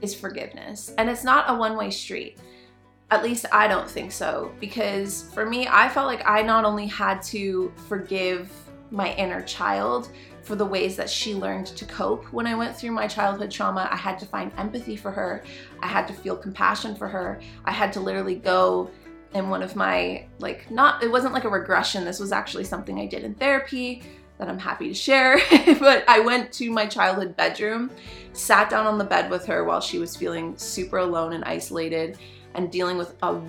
is 0.00 0.14
forgiveness. 0.14 0.94
And 0.98 1.10
it's 1.10 1.24
not 1.24 1.44
a 1.48 1.54
one 1.54 1.76
way 1.76 1.90
street. 1.90 2.38
At 3.10 3.22
least 3.22 3.46
I 3.52 3.66
don't 3.66 3.88
think 3.88 4.12
so. 4.12 4.52
Because 4.60 5.24
for 5.34 5.44
me, 5.46 5.66
I 5.68 5.88
felt 5.88 6.06
like 6.06 6.26
I 6.28 6.42
not 6.42 6.64
only 6.64 6.86
had 6.86 7.22
to 7.24 7.72
forgive 7.88 8.50
my 8.90 9.14
inner 9.14 9.42
child 9.42 10.10
for 10.42 10.56
the 10.56 10.64
ways 10.64 10.96
that 10.96 11.08
she 11.08 11.34
learned 11.34 11.66
to 11.66 11.84
cope 11.84 12.24
when 12.32 12.46
I 12.46 12.54
went 12.54 12.76
through 12.76 12.92
my 12.92 13.06
childhood 13.06 13.50
trauma, 13.50 13.88
I 13.90 13.96
had 13.96 14.18
to 14.20 14.26
find 14.26 14.50
empathy 14.56 14.96
for 14.96 15.10
her. 15.10 15.44
I 15.80 15.86
had 15.86 16.08
to 16.08 16.14
feel 16.14 16.36
compassion 16.36 16.96
for 16.96 17.06
her. 17.08 17.40
I 17.64 17.72
had 17.72 17.92
to 17.94 18.00
literally 18.00 18.36
go 18.36 18.90
in 19.34 19.48
one 19.48 19.62
of 19.62 19.76
my 19.76 20.26
like 20.38 20.68
not 20.70 21.02
it 21.02 21.10
wasn't 21.10 21.32
like 21.32 21.44
a 21.44 21.48
regression 21.48 22.04
this 22.04 22.18
was 22.18 22.32
actually 22.32 22.64
something 22.64 22.98
i 22.98 23.06
did 23.06 23.22
in 23.22 23.34
therapy 23.34 24.02
that 24.38 24.48
i'm 24.48 24.58
happy 24.58 24.88
to 24.88 24.94
share 24.94 25.38
but 25.78 26.02
i 26.08 26.18
went 26.18 26.52
to 26.52 26.70
my 26.70 26.84
childhood 26.84 27.36
bedroom 27.36 27.90
sat 28.32 28.68
down 28.68 28.86
on 28.86 28.98
the 28.98 29.04
bed 29.04 29.30
with 29.30 29.46
her 29.46 29.64
while 29.64 29.80
she 29.80 29.98
was 29.98 30.16
feeling 30.16 30.56
super 30.56 30.98
alone 30.98 31.32
and 31.32 31.44
isolated 31.44 32.18
and 32.54 32.70
dealing 32.70 32.98
with 32.98 33.14
a 33.22 33.40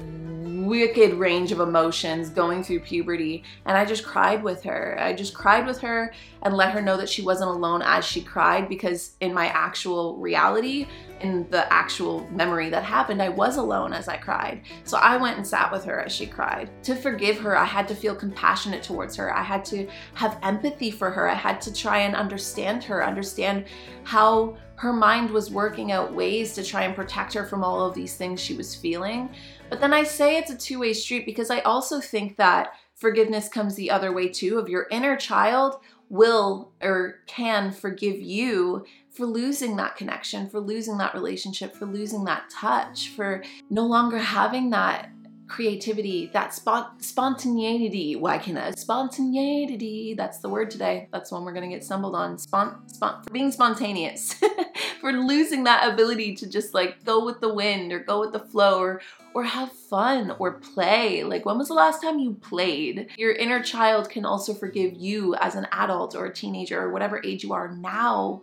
wicked 0.66 1.14
range 1.14 1.52
of 1.52 1.60
emotions 1.60 2.30
going 2.30 2.64
through 2.64 2.80
puberty. 2.82 3.44
And 3.66 3.78
I 3.78 3.86
just 3.86 4.06
cried 4.06 4.44
with 4.44 4.64
her. 4.64 4.98
I 5.00 5.14
just 5.14 5.34
cried 5.34 5.66
with 5.66 5.80
her 5.80 6.14
and 6.44 6.56
let 6.56 6.72
her 6.72 6.82
know 6.82 6.98
that 6.98 7.10
she 7.10 7.22
wasn't 7.22 7.50
alone 7.50 7.82
as 7.82 8.06
she 8.06 8.22
cried 8.22 8.70
because 8.70 9.14
in 9.22 9.34
my 9.34 9.48
actual 9.48 10.18
reality, 10.18 10.88
in 11.22 11.48
the 11.50 11.72
actual 11.72 12.28
memory 12.32 12.70
that 12.70 12.84
happened, 12.84 13.22
I 13.22 13.30
was 13.30 13.58
alone 13.58 13.94
as 13.94 14.08
I 14.08 14.18
cried. 14.18 14.62
So 14.84 14.98
I 14.98 15.18
went 15.18 15.38
and 15.38 15.46
sat 15.46 15.72
with 15.72 15.84
her 15.86 16.02
as 16.02 16.12
she 16.12 16.26
cried. 16.26 16.70
To 16.84 16.96
forgive 16.96 17.38
her, 17.40 17.58
I 17.58 17.66
had 17.66 17.88
to 17.90 17.96
feel 17.96 18.16
compassionate 18.16 18.84
towards 18.84 19.16
her. 19.18 19.36
I 19.36 19.44
had 19.44 19.64
to 19.66 19.88
have 20.16 20.40
empathy 20.42 20.90
for 20.92 21.12
her. 21.12 21.30
I 21.30 21.36
had 21.36 21.62
to 21.62 21.74
try 21.74 22.00
and 22.00 22.16
understand 22.16 22.84
her, 22.86 23.06
understand 23.06 23.66
how 24.04 24.58
her 24.82 24.92
mind 24.92 25.30
was 25.30 25.52
working 25.52 25.92
out 25.92 26.12
ways 26.12 26.56
to 26.56 26.64
try 26.64 26.86
and 26.86 26.96
protect 26.96 27.36
her 27.36 27.46
from 27.46 27.64
all 27.64 27.86
of 27.86 27.94
these 27.94 28.16
things 28.16 28.42
she 28.42 28.56
was 28.56 28.74
feeling. 28.74 29.30
But 29.70 29.80
then 29.80 29.94
I 29.94 30.04
say 30.04 30.38
it's 30.38 30.50
a 30.50 30.58
two 30.58 30.80
way 30.80 30.94
street 30.94 31.24
because 31.24 31.52
I 31.52 31.60
also 31.60 32.00
think 32.02 32.36
that 32.38 32.74
forgiveness 32.96 33.48
comes 33.48 33.76
the 33.76 33.92
other 33.92 34.12
way 34.12 34.28
too 34.28 34.58
of 34.58 34.70
your 34.70 34.88
inner 34.90 35.16
child 35.16 35.76
will 36.10 36.72
or 36.82 37.20
can 37.28 37.72
forgive 37.72 38.20
you 38.20 38.84
for 39.12 39.28
losing 39.28 39.76
that 39.76 39.98
connection, 39.98 40.50
for 40.50 40.60
losing 40.60 40.98
that 40.98 41.14
relationship, 41.14 41.76
for 41.76 41.86
losing 41.86 42.24
that 42.24 42.50
touch, 42.50 43.10
for 43.10 43.44
no 43.70 43.86
longer 43.86 44.18
having 44.18 44.72
that 44.72 45.12
creativity, 45.52 46.28
that 46.32 46.54
spot 46.54 47.04
spontaneity. 47.04 48.16
I 48.26 48.72
spontaneity? 48.72 50.14
That's 50.14 50.38
the 50.40 50.48
word 50.48 50.72
today. 50.72 51.10
That's 51.12 51.30
one 51.30 51.44
we're 51.44 51.52
gonna 51.54 51.68
get 51.68 51.84
stumbled 51.84 52.16
on. 52.16 52.38
Spont, 52.38 52.98
for 52.98 53.34
being 53.34 53.52
spontaneous, 53.52 54.34
for 55.02 55.12
losing 55.12 55.66
that 55.66 55.92
ability 55.92 56.36
to 56.36 56.50
just 56.50 56.74
like 56.74 57.04
go 57.04 57.26
with 57.26 57.42
the 57.42 57.54
wind 57.54 57.92
or 57.92 58.00
go 58.00 58.22
with 58.22 58.32
the 58.32 58.40
flow 58.40 58.80
or 58.80 59.02
or 59.34 59.44
have 59.44 59.74
fun 59.74 60.34
or 60.40 60.54
play. 60.54 61.24
Like 61.24 61.46
when 61.46 61.58
was 61.58 61.68
the 61.68 61.74
last 61.74 62.02
time 62.02 62.18
you 62.18 62.36
played? 62.36 63.10
Your 63.18 63.34
inner 63.34 63.62
child 63.62 64.10
can 64.10 64.24
also 64.24 64.54
forgive 64.54 64.94
you 64.94 65.36
as 65.36 65.56
an 65.56 65.68
adult 65.74 66.16
or 66.16 66.28
a 66.28 66.34
teenager 66.34 66.82
or 66.82 66.92
whatever 66.94 67.22
age 67.26 67.44
you 67.44 67.52
are 67.52 67.76
now 67.76 68.42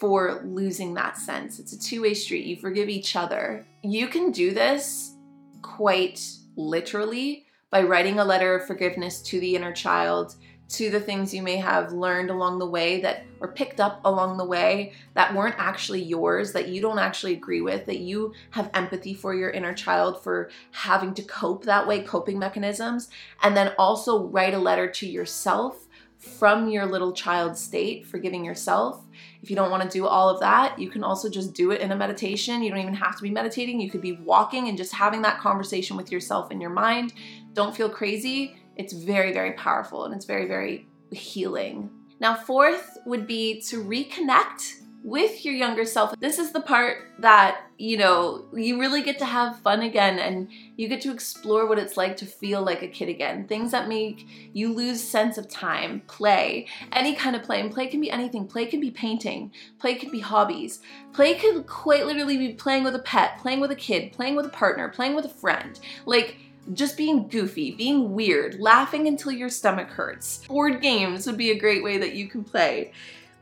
for 0.00 0.42
losing 0.44 0.94
that 0.94 1.16
sense. 1.16 1.60
It's 1.60 1.72
a 1.72 1.78
two-way 1.78 2.14
street. 2.14 2.46
You 2.46 2.56
forgive 2.56 2.88
each 2.88 3.14
other. 3.14 3.64
You 3.82 4.08
can 4.08 4.32
do 4.32 4.52
this 4.52 5.14
quite 5.62 6.20
literally 6.58 7.46
by 7.70 7.82
writing 7.82 8.18
a 8.18 8.24
letter 8.24 8.54
of 8.54 8.66
forgiveness 8.66 9.22
to 9.22 9.40
the 9.40 9.54
inner 9.54 9.72
child, 9.72 10.34
to 10.68 10.90
the 10.90 11.00
things 11.00 11.32
you 11.32 11.42
may 11.42 11.56
have 11.56 11.92
learned 11.92 12.28
along 12.28 12.58
the 12.58 12.66
way 12.66 13.00
that 13.00 13.24
or 13.40 13.52
picked 13.52 13.80
up 13.80 14.00
along 14.04 14.36
the 14.36 14.44
way 14.44 14.92
that 15.14 15.34
weren't 15.34 15.54
actually 15.58 16.02
yours, 16.02 16.52
that 16.52 16.68
you 16.68 16.80
don't 16.82 16.98
actually 16.98 17.32
agree 17.32 17.62
with, 17.62 17.86
that 17.86 18.00
you 18.00 18.34
have 18.50 18.70
empathy 18.74 19.14
for 19.14 19.34
your 19.34 19.50
inner 19.50 19.72
child 19.72 20.22
for 20.22 20.50
having 20.72 21.14
to 21.14 21.22
cope 21.22 21.64
that 21.64 21.86
way, 21.86 22.02
coping 22.02 22.38
mechanisms, 22.38 23.08
and 23.42 23.56
then 23.56 23.72
also 23.78 24.24
write 24.24 24.54
a 24.54 24.58
letter 24.58 24.90
to 24.90 25.06
yourself 25.06 25.86
from 26.18 26.68
your 26.68 26.84
little 26.84 27.12
child 27.12 27.56
state, 27.56 28.04
forgiving 28.04 28.44
yourself. 28.44 29.04
If 29.42 29.50
you 29.50 29.56
don't 29.56 29.70
want 29.70 29.82
to 29.84 29.88
do 29.88 30.06
all 30.06 30.28
of 30.28 30.40
that, 30.40 30.78
you 30.78 30.90
can 30.90 31.04
also 31.04 31.28
just 31.30 31.54
do 31.54 31.70
it 31.70 31.80
in 31.80 31.92
a 31.92 31.96
meditation. 31.96 32.62
You 32.62 32.70
don't 32.70 32.80
even 32.80 32.94
have 32.94 33.16
to 33.16 33.22
be 33.22 33.30
meditating. 33.30 33.80
You 33.80 33.90
could 33.90 34.00
be 34.00 34.12
walking 34.12 34.68
and 34.68 34.76
just 34.76 34.92
having 34.92 35.22
that 35.22 35.38
conversation 35.38 35.96
with 35.96 36.10
yourself 36.10 36.50
in 36.50 36.60
your 36.60 36.70
mind. 36.70 37.12
Don't 37.52 37.74
feel 37.74 37.88
crazy. 37.88 38.56
It's 38.76 38.92
very, 38.92 39.32
very 39.32 39.52
powerful 39.52 40.04
and 40.04 40.14
it's 40.14 40.24
very, 40.24 40.46
very 40.46 40.88
healing. 41.12 41.90
Now, 42.20 42.34
fourth 42.34 42.98
would 43.06 43.26
be 43.26 43.60
to 43.62 43.82
reconnect 43.82 44.82
with 45.08 45.44
your 45.44 45.54
younger 45.54 45.84
self. 45.84 46.14
This 46.20 46.38
is 46.38 46.52
the 46.52 46.60
part 46.60 46.98
that, 47.20 47.62
you 47.78 47.96
know, 47.96 48.44
you 48.52 48.78
really 48.78 49.02
get 49.02 49.18
to 49.20 49.24
have 49.24 49.58
fun 49.60 49.80
again 49.82 50.18
and 50.18 50.48
you 50.76 50.86
get 50.86 51.00
to 51.02 51.12
explore 51.12 51.66
what 51.66 51.78
it's 51.78 51.96
like 51.96 52.16
to 52.18 52.26
feel 52.26 52.62
like 52.62 52.82
a 52.82 52.88
kid 52.88 53.08
again. 53.08 53.46
Things 53.46 53.70
that 53.70 53.88
make 53.88 54.26
you 54.52 54.72
lose 54.72 55.02
sense 55.02 55.38
of 55.38 55.48
time, 55.48 56.02
play, 56.08 56.66
any 56.92 57.14
kind 57.14 57.34
of 57.34 57.42
play. 57.42 57.60
And 57.60 57.72
play 57.72 57.86
can 57.86 58.00
be 58.00 58.10
anything. 58.10 58.46
Play 58.46 58.66
can 58.66 58.80
be 58.80 58.90
painting. 58.90 59.50
Play 59.78 59.94
can 59.94 60.10
be 60.10 60.20
hobbies. 60.20 60.80
Play 61.14 61.34
could 61.34 61.66
quite 61.66 62.04
literally 62.06 62.36
be 62.36 62.52
playing 62.52 62.84
with 62.84 62.94
a 62.94 63.00
pet, 63.00 63.38
playing 63.38 63.60
with 63.60 63.70
a 63.70 63.76
kid, 63.76 64.12
playing 64.12 64.36
with 64.36 64.44
a 64.44 64.50
partner, 64.50 64.88
playing 64.88 65.14
with 65.14 65.24
a 65.24 65.30
friend. 65.30 65.80
Like, 66.04 66.36
just 66.74 66.98
being 66.98 67.28
goofy, 67.28 67.70
being 67.70 68.12
weird, 68.12 68.60
laughing 68.60 69.06
until 69.06 69.32
your 69.32 69.48
stomach 69.48 69.88
hurts. 69.88 70.44
Board 70.48 70.82
games 70.82 71.26
would 71.26 71.38
be 71.38 71.50
a 71.50 71.58
great 71.58 71.82
way 71.82 71.96
that 71.96 72.12
you 72.12 72.28
can 72.28 72.44
play. 72.44 72.92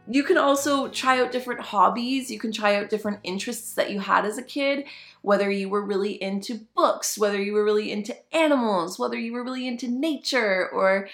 You 0.08 0.22
can 0.22 0.38
also 0.38 0.88
try 0.88 1.20
out 1.20 1.32
different 1.32 1.60
hobbies. 1.60 2.30
You 2.30 2.38
can 2.38 2.52
try 2.52 2.76
out 2.76 2.90
different 2.90 3.20
interests 3.24 3.74
that 3.74 3.90
you 3.90 4.00
had 4.00 4.24
as 4.24 4.38
a 4.38 4.42
kid, 4.42 4.84
whether 5.22 5.50
you 5.50 5.68
were 5.68 5.84
really 5.84 6.22
into 6.22 6.66
books, 6.76 7.18
whether 7.18 7.40
you 7.40 7.52
were 7.52 7.64
really 7.64 7.90
into 7.90 8.16
animals, 8.34 8.98
whether 8.98 9.18
you 9.18 9.32
were 9.32 9.42
really 9.42 9.66
into 9.66 9.88
nature 9.88 10.68
or 10.68 11.08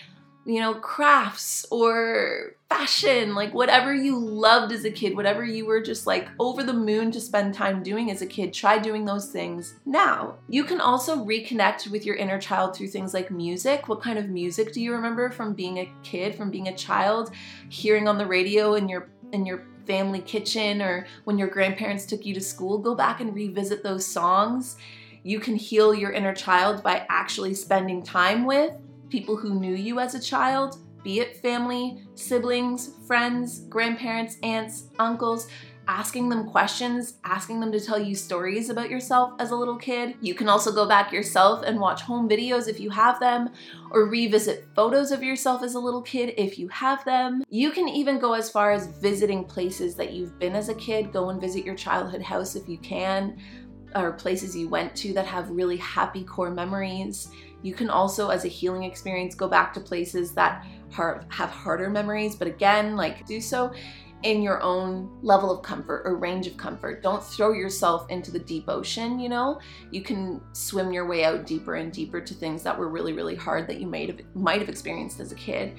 you 0.45 0.61
know, 0.61 0.75
crafts 0.75 1.65
or 1.71 2.57
fashion, 2.69 3.35
like 3.35 3.55
whatever 3.55 3.95
you 3.95 4.19
loved 4.19 4.73
as 4.73 4.85
a 4.85 4.91
kid, 4.91 5.15
whatever 5.15 5.45
you 5.45 5.67
were 5.67 5.81
just 5.81 6.07
like 6.07 6.29
over 6.41 6.65
the 6.65 6.73
moon 6.73 7.13
to 7.13 7.21
spend 7.21 7.55
time 7.55 7.83
doing 7.83 8.11
as 8.11 8.23
a 8.23 8.27
kid, 8.27 8.53
try 8.53 8.79
doing 8.79 9.05
those 9.05 9.31
things 9.31 9.75
now. 9.87 10.35
You 10.49 10.65
can 10.65 10.81
also 10.81 11.25
reconnect 11.25 11.91
with 11.91 12.05
your 12.05 12.17
inner 12.17 12.41
child 12.41 12.75
through 12.75 12.89
things 12.89 13.15
like 13.15 13.31
music. 13.31 13.89
What 13.89 14.03
kind 14.03 14.19
of 14.19 14.29
music 14.29 14.73
do 14.73 14.81
you 14.81 14.93
remember 14.93 15.31
from 15.31 15.55
being 15.55 15.79
a 15.79 15.93
kid, 16.03 16.35
from 16.35 16.51
being 16.51 16.69
a 16.69 16.77
child, 16.77 17.31
hearing 17.69 18.09
on 18.09 18.19
the 18.19 18.27
radio 18.27 18.75
in 18.75 18.89
your 18.89 19.11
in 19.33 19.47
your 19.47 19.65
family 19.87 20.21
kitchen 20.21 20.83
or 20.83 21.07
when 21.25 21.39
your 21.39 21.49
grandparents 21.49 22.05
took 22.05 22.27
you 22.27 22.35
to 22.35 22.41
school? 22.41 22.79
Go 22.79 22.97
back 22.97 23.21
and 23.21 23.35
revisit 23.35 23.85
those 23.85 24.05
songs. 24.05 24.77
You 25.23 25.39
can 25.39 25.55
heal 25.55 25.95
your 25.95 26.11
inner 26.11 26.35
child 26.35 26.83
by 26.83 27.07
actually 27.09 27.55
spending 27.55 28.03
time 28.03 28.45
with 28.45 28.75
people 29.13 29.37
who 29.37 29.61
knew 29.61 29.75
you 29.75 30.01
as 30.01 30.15
a 30.15 30.21
child, 30.21 30.79
be 31.05 31.21
it 31.21 31.37
family, 31.37 32.03
siblings, 32.15 32.95
friends, 33.07 33.67
grandparents, 33.69 34.39
aunts, 34.43 34.85
uncles, 34.99 35.49
asking 35.87 36.31
them 36.31 36.49
questions, 36.49 37.19
asking 37.25 37.61
them 37.61 37.71
to 37.71 37.79
tell 37.79 37.99
you 37.99 38.15
stories 38.15 38.71
about 38.71 38.89
yourself 38.89 39.35
as 39.39 39.51
a 39.51 39.55
little 39.55 39.77
kid. 39.77 40.15
You 40.23 40.33
can 40.33 40.49
also 40.49 40.73
go 40.73 40.89
back 40.89 41.13
yourself 41.13 41.63
and 41.67 41.79
watch 41.79 42.01
home 42.01 42.27
videos 42.27 42.69
if 42.69 42.81
you 42.81 42.89
have 42.89 43.21
them, 43.21 43.51
or 43.91 44.09
revisit 44.09 44.67
photos 44.75 45.11
of 45.11 45.23
yourself 45.23 45.63
as 45.63 45.75
a 45.75 45.81
little 45.81 46.01
kid 46.01 46.33
if 46.39 46.59
you 46.59 46.69
have 46.69 47.05
them. 47.05 47.45
You 47.51 47.71
can 47.71 47.89
even 47.89 48.19
go 48.19 48.33
as 48.33 48.49
far 48.49 48.73
as 48.73 48.87
visiting 48.87 49.45
places 49.45 49.95
that 49.97 50.15
you've 50.15 50.39
been 50.39 50.57
as 50.57 50.71
a 50.71 50.75
kid. 50.77 51.13
Go 51.13 51.29
and 51.29 51.39
visit 51.39 51.67
your 51.67 51.75
childhood 51.75 52.23
house 52.23 52.57
if 52.57 52.67
you 52.67 52.79
can, 52.79 53.37
or 53.95 54.13
places 54.13 54.57
you 54.57 54.71
went 54.71 54.97
to 54.97 55.13
that 55.13 55.27
have 55.27 55.51
really 55.51 55.77
happy 55.77 56.25
core 56.25 56.51
memories. 56.51 57.29
You 57.63 57.75
can 57.75 57.91
also, 57.91 58.29
as 58.29 58.45
a 58.45 58.49
healing 58.49 58.85
experience, 58.85 59.35
go 59.35 59.49
back 59.49 59.73
to 59.75 59.81
places 59.81 60.33
that 60.33 60.67
have 60.91 61.51
harder 61.51 61.89
memories, 61.89 62.37
but 62.37 62.49
again, 62.49 62.97
like 62.97 63.27
do 63.27 63.41
so 63.41 63.73
in 64.23 64.43
your 64.43 64.63
own 64.63 65.11
level 65.23 65.51
of 65.51 65.63
comfort 65.63 66.03
or 66.05 66.17
range 66.17 66.47
of 66.47 66.57
comfort. 66.57 67.03
Don't 67.03 67.23
throw 67.23 67.53
yourself 67.53 68.09
into 68.09 68.31
the 68.31 68.39
deep 68.39 68.69
ocean, 68.69 69.19
you 69.19 69.29
know? 69.29 69.61
You 69.91 70.03
can 70.03 70.41
swim 70.53 70.93
your 70.93 71.07
way 71.07 71.25
out 71.25 71.47
deeper 71.47 71.75
and 71.75 71.93
deeper 71.93 72.21
to 72.21 72.35
things 72.35 72.63
that 72.63 72.79
were 72.79 72.89
really, 72.89 73.13
really 73.13 73.35
hard 73.35 73.67
that 73.69 73.81
you 73.81 73.87
might 73.87 74.09
have 74.09 74.21
might 74.35 74.61
have 74.61 74.69
experienced 74.69 75.19
as 75.19 75.33
a 75.33 75.37
kid. 75.37 75.77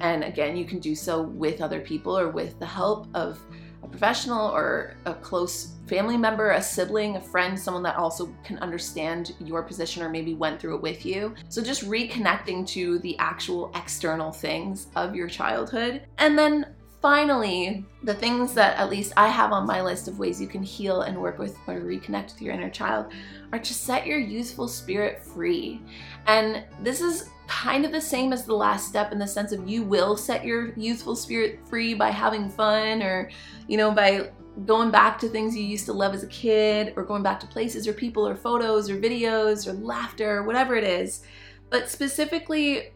And 0.00 0.24
again, 0.24 0.56
you 0.56 0.66
can 0.66 0.78
do 0.78 0.94
so 0.94 1.22
with 1.22 1.62
other 1.62 1.80
people 1.80 2.18
or 2.18 2.28
with 2.28 2.58
the 2.58 2.66
help 2.66 3.08
of 3.14 3.40
professional 3.86 4.50
or 4.50 4.96
a 5.04 5.14
close 5.14 5.72
family 5.86 6.16
member, 6.16 6.50
a 6.50 6.62
sibling, 6.62 7.16
a 7.16 7.20
friend, 7.20 7.58
someone 7.58 7.82
that 7.84 7.96
also 7.96 8.34
can 8.44 8.58
understand 8.58 9.34
your 9.40 9.62
position 9.62 10.02
or 10.02 10.08
maybe 10.08 10.34
went 10.34 10.60
through 10.60 10.76
it 10.76 10.82
with 10.82 11.06
you. 11.06 11.34
So 11.48 11.62
just 11.62 11.84
reconnecting 11.88 12.66
to 12.68 12.98
the 13.00 13.16
actual 13.18 13.70
external 13.74 14.32
things 14.32 14.88
of 14.96 15.14
your 15.14 15.28
childhood. 15.28 16.02
And 16.18 16.38
then 16.38 16.74
finally, 17.00 17.84
the 18.02 18.14
things 18.14 18.52
that 18.54 18.76
at 18.78 18.90
least 18.90 19.12
I 19.16 19.28
have 19.28 19.52
on 19.52 19.66
my 19.66 19.80
list 19.80 20.08
of 20.08 20.18
ways 20.18 20.40
you 20.40 20.48
can 20.48 20.62
heal 20.62 21.02
and 21.02 21.16
work 21.16 21.38
with 21.38 21.56
or 21.68 21.80
reconnect 21.80 22.32
with 22.32 22.42
your 22.42 22.54
inner 22.54 22.70
child 22.70 23.12
are 23.52 23.60
to 23.60 23.74
set 23.74 24.06
your 24.06 24.18
youthful 24.18 24.66
spirit 24.66 25.22
free. 25.22 25.80
And 26.26 26.64
this 26.82 27.00
is 27.00 27.30
kind 27.46 27.84
of 27.84 27.92
the 27.92 28.00
same 28.00 28.32
as 28.32 28.44
the 28.44 28.54
last 28.54 28.88
step 28.88 29.12
in 29.12 29.18
the 29.18 29.26
sense 29.26 29.52
of 29.52 29.68
you 29.68 29.82
will 29.82 30.16
set 30.16 30.44
your 30.44 30.72
youthful 30.76 31.16
spirit 31.16 31.60
free 31.68 31.94
by 31.94 32.10
having 32.10 32.48
fun 32.48 33.02
or, 33.02 33.30
you 33.68 33.76
know, 33.76 33.90
by 33.90 34.30
going 34.64 34.90
back 34.90 35.18
to 35.18 35.28
things 35.28 35.54
you 35.54 35.62
used 35.62 35.84
to 35.86 35.92
love 35.92 36.14
as 36.14 36.22
a 36.22 36.28
kid 36.28 36.92
or 36.96 37.04
going 37.04 37.22
back 37.22 37.38
to 37.40 37.46
places 37.46 37.86
or 37.86 37.92
people 37.92 38.26
or 38.26 38.34
photos 38.34 38.88
or 38.88 38.98
videos 38.98 39.66
or 39.66 39.74
laughter 39.74 40.38
or 40.38 40.42
whatever 40.44 40.74
it 40.74 40.84
is. 40.84 41.22
But 41.70 41.90
specifically, 41.90 42.92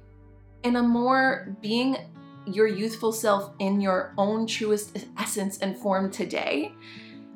in 0.62 0.76
a 0.76 0.82
more 0.82 1.56
being 1.60 1.96
your 2.46 2.66
youthful 2.66 3.12
self 3.12 3.52
in 3.58 3.80
your 3.80 4.14
own 4.16 4.46
truest 4.46 5.06
essence 5.18 5.58
and 5.58 5.76
form 5.76 6.10
today 6.10 6.72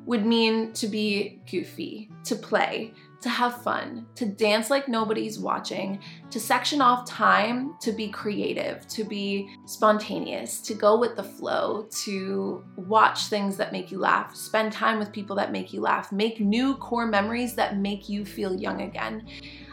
would 0.05 0.25
mean 0.25 0.71
to 0.73 0.87
be 0.87 1.39
goofy, 1.49 2.09
to 2.23 2.35
play, 2.35 2.93
to 3.25 3.29
have 3.29 3.63
fun, 3.63 4.05
to 4.13 4.27
dance 4.27 4.69
like 4.69 4.87
nobody's 4.87 5.39
watching, 5.39 5.99
to 6.29 6.39
section 6.39 6.79
off 6.79 7.07
time, 7.07 7.73
to 7.81 7.91
be 7.91 8.07
creative, 8.07 8.87
to 8.87 9.03
be 9.03 9.49
spontaneous, 9.65 10.61
to 10.61 10.75
go 10.75 10.99
with 10.99 11.15
the 11.15 11.23
flow, 11.23 11.87
to 11.89 12.63
watch 12.75 13.23
things 13.23 13.57
that 13.57 13.71
make 13.71 13.89
you 13.89 13.97
laugh, 13.97 14.35
spend 14.35 14.71
time 14.71 14.99
with 14.99 15.11
people 15.11 15.35
that 15.35 15.51
make 15.51 15.73
you 15.73 15.81
laugh, 15.81 16.11
make 16.11 16.39
new 16.39 16.75
core 16.75 17.07
memories 17.07 17.55
that 17.55 17.79
make 17.79 18.07
you 18.07 18.23
feel 18.23 18.55
young 18.55 18.81
again. 18.81 19.25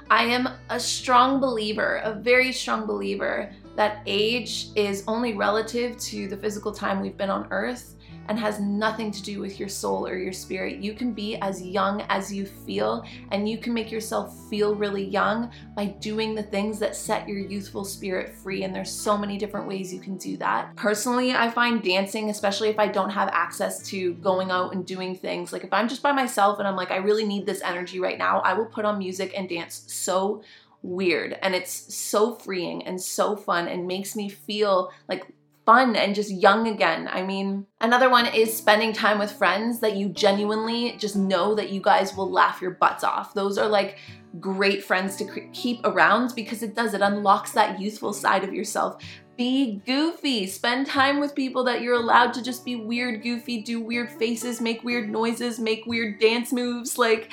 I 0.09 0.25
am 0.25 0.49
a 0.71 0.81
strong 0.81 1.39
believer, 1.39 2.01
a 2.05 2.15
very 2.15 2.53
strong 2.53 2.87
believer, 2.87 3.53
that 3.77 4.03
age 4.07 4.69
is 4.77 5.05
only 5.07 5.35
relative 5.35 5.99
to 5.99 6.27
the 6.27 6.39
physical 6.39 6.73
time 6.73 7.03
we've 7.03 7.19
been 7.19 7.29
on 7.29 7.49
earth 7.51 7.97
and 8.29 8.39
has 8.39 8.61
nothing 8.61 9.11
to 9.11 9.23
do 9.23 9.41
with 9.41 9.59
your 9.59 9.69
soul 9.69 10.07
or 10.07 10.17
your 10.17 10.33
spirit. 10.33 10.79
You 10.79 10.95
can 10.95 11.13
be 11.13 11.37
as 11.37 11.63
young 11.63 12.03
as 12.09 12.33
you 12.33 12.47
feel, 12.47 13.05
and 13.31 13.49
you 13.49 13.59
can 13.59 13.75
make 13.75 13.91
yourself 13.91 14.39
feel 14.49 14.75
really 14.75 15.05
young 15.05 15.51
by 15.77 15.87
doing 15.87 16.35
the 16.35 16.43
things 16.43 16.79
that 16.79 16.97
set 16.97 17.29
your 17.29 17.39
youthful 17.39 17.85
spirit 17.85 18.35
free. 18.35 18.65
And 18.65 18.75
there's 18.75 18.91
so 18.91 19.17
many 19.17 19.39
different 19.39 19.67
ways 19.67 19.93
you 19.93 20.01
can 20.01 20.17
do 20.17 20.37
that. 20.39 20.75
Personally, 20.77 21.33
I 21.33 21.51
find 21.51 21.83
dancing, 21.83 22.31
especially 22.31 22.69
if 22.69 22.79
I 22.79 22.89
don't 22.89 23.11
have 23.11 23.29
access 23.29 23.83
to 23.89 24.15
going 24.15 24.51
out 24.51 24.75
and 24.75 24.87
doing 24.87 25.17
things, 25.17 25.53
like 25.53 25.65
if 25.65 25.73
I'm 25.73 25.89
just 25.89 26.03
by 26.03 26.13
myself 26.13 26.59
and 26.59 26.69
I'm 26.69 26.77
like, 26.77 26.91
I 26.91 26.97
really 26.97 27.25
need 27.25 27.47
this 27.47 27.63
energy 27.63 28.01
right 28.01 28.19
now, 28.19 28.41
I 28.41 28.55
will 28.55 28.67
put 28.67 28.85
on 28.85 28.99
music 28.99 29.33
and 29.37 29.49
dance 29.49 29.85
so 29.89 30.43
weird 30.83 31.39
and 31.43 31.55
it's 31.55 31.95
so 31.95 32.35
freeing 32.35 32.83
and 32.85 33.01
so 33.01 33.37
fun 33.37 33.69
and 33.69 33.87
makes 33.87 34.17
me 34.17 34.29
feel 34.29 34.91
like 35.09 35.25
fun 35.65 35.95
and 35.97 36.15
just 36.15 36.31
young 36.31 36.67
again. 36.69 37.09
I 37.11 37.23
mean, 37.23 37.67
another 37.81 38.11
one 38.11 38.27
is 38.27 38.57
spending 38.57 38.93
time 38.93 39.19
with 39.19 39.33
friends 39.33 39.81
that 39.81 39.97
you 39.97 40.09
genuinely 40.09 40.97
just 40.99 41.17
know 41.17 41.55
that 41.55 41.71
you 41.71 41.81
guys 41.81 42.17
will 42.17 42.31
laugh 42.31 42.61
your 42.61 42.73
butts 42.73 43.05
off. 43.05 43.35
Those 43.35 43.59
are 43.59 43.69
like 43.69 43.99
great 44.41 44.83
friends 44.83 45.17
to 45.17 45.49
keep 45.53 45.81
around 45.85 46.35
because 46.35 46.63
it 46.63 46.75
does, 46.75 46.95
it 46.95 47.01
unlocks 47.01 47.53
that 47.53 47.81
youthful 47.81 48.13
side 48.13 48.45
of 48.45 48.53
yourself. 48.53 49.03
Be 49.37 49.81
goofy. 49.87 50.47
Spend 50.47 50.87
time 50.87 51.21
with 51.21 51.35
people 51.35 51.65
that 51.65 51.81
you're 51.81 51.95
allowed 51.95 52.35
to 52.35 52.43
just 52.43 52.65
be 52.65 52.77
weird, 52.77 53.23
goofy, 53.23 53.63
do 53.63 53.81
weird 53.81 54.11
faces, 54.11 54.61
make 54.61 54.83
weird 54.85 55.11
noises, 55.11 55.59
make 55.59 55.87
weird 55.87 56.21
dance 56.21 56.53
moves. 56.53 56.99
Like, 56.99 57.31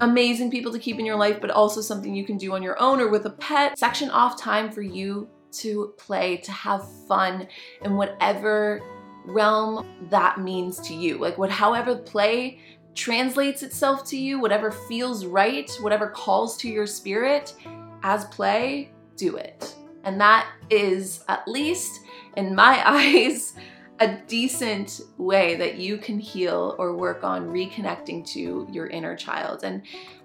amazing 0.00 0.50
people 0.50 0.70
to 0.72 0.78
keep 0.78 0.98
in 0.98 1.06
your 1.06 1.16
life, 1.16 1.40
but 1.40 1.50
also 1.50 1.80
something 1.80 2.14
you 2.14 2.24
can 2.24 2.36
do 2.36 2.54
on 2.54 2.62
your 2.62 2.80
own 2.80 3.00
or 3.00 3.08
with 3.08 3.26
a 3.26 3.30
pet. 3.30 3.78
Section 3.78 4.10
off 4.10 4.40
time 4.40 4.70
for 4.70 4.82
you 4.82 5.28
to 5.52 5.94
play, 5.96 6.36
to 6.38 6.52
have 6.52 6.88
fun 7.06 7.48
in 7.82 7.96
whatever 7.96 8.82
realm 9.24 9.86
that 10.10 10.40
means 10.40 10.78
to 10.80 10.94
you. 10.94 11.18
Like 11.18 11.38
what 11.38 11.50
however 11.50 11.96
play 11.96 12.60
translates 12.94 13.62
itself 13.62 14.04
to 14.08 14.16
you, 14.16 14.40
whatever 14.40 14.70
feels 14.70 15.24
right, 15.24 15.70
whatever 15.80 16.08
calls 16.08 16.56
to 16.58 16.68
your 16.68 16.86
spirit 16.86 17.54
as 18.02 18.24
play, 18.26 18.90
do 19.16 19.36
it. 19.36 19.74
And 20.04 20.20
that 20.20 20.48
is 20.70 21.24
at 21.28 21.46
least 21.46 22.00
in 22.36 22.54
my 22.54 22.82
eyes 22.86 23.54
a 24.00 24.16
decent 24.26 25.02
way 25.18 25.56
that 25.56 25.76
you 25.76 25.98
can 25.98 26.18
heal 26.18 26.74
or 26.78 26.96
work 26.96 27.22
on 27.22 27.50
reconnecting 27.50 28.26
to 28.26 28.66
your 28.72 28.86
inner 28.86 29.14
child. 29.14 29.62
And 29.62 29.82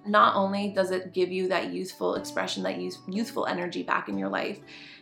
not 0.07 0.37
only 0.37 0.69
does 0.69 0.91
it 0.91 1.13
give 1.13 1.29
you 1.29 1.49
that 1.49 1.73
youthful 1.73 2.15
expression, 2.15 2.63
that 2.63 2.79
youthful 3.07 3.45
energy 3.47 3.83
back 3.83 4.07
in 4.07 4.17
your 4.17 4.29
life, 4.29 4.59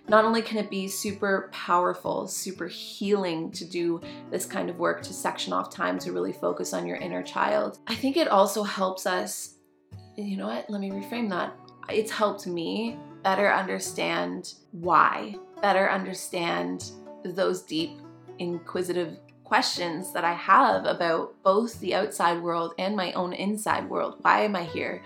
not 0.07 0.25
only 0.25 0.41
can 0.41 0.57
it 0.57 0.69
be 0.69 0.87
super 0.87 1.49
powerful, 1.51 2.27
super 2.27 2.67
healing 2.67 3.51
to 3.51 3.65
do 3.65 4.01
this 4.31 4.45
kind 4.45 4.69
of 4.69 4.77
work, 4.77 5.01
to 5.03 5.13
section 5.13 5.53
off 5.53 5.73
time 5.73 5.97
to 5.99 6.11
really 6.11 6.33
focus 6.33 6.73
on 6.73 6.85
your 6.85 6.97
inner 6.97 7.23
child, 7.23 7.79
I 7.87 7.95
think 7.95 8.17
it 8.17 8.27
also 8.27 8.63
helps 8.63 9.05
us. 9.05 9.55
You 10.17 10.37
know 10.37 10.47
what? 10.47 10.69
Let 10.69 10.81
me 10.81 10.89
reframe 10.89 11.29
that. 11.29 11.55
It's 11.89 12.11
helped 12.11 12.47
me 12.47 12.97
better 13.23 13.51
understand 13.51 14.53
why, 14.71 15.35
better 15.61 15.89
understand 15.89 16.91
those 17.23 17.61
deep 17.61 17.99
inquisitive 18.39 19.17
questions 19.43 20.11
that 20.11 20.23
I 20.23 20.33
have 20.33 20.85
about 20.85 21.35
both 21.43 21.79
the 21.79 21.95
outside 21.95 22.41
world 22.41 22.73
and 22.77 22.95
my 22.95 23.11
own 23.13 23.33
inside 23.33 23.89
world. 23.89 24.17
Why 24.21 24.41
am 24.41 24.55
I 24.55 24.63
here? 24.63 25.01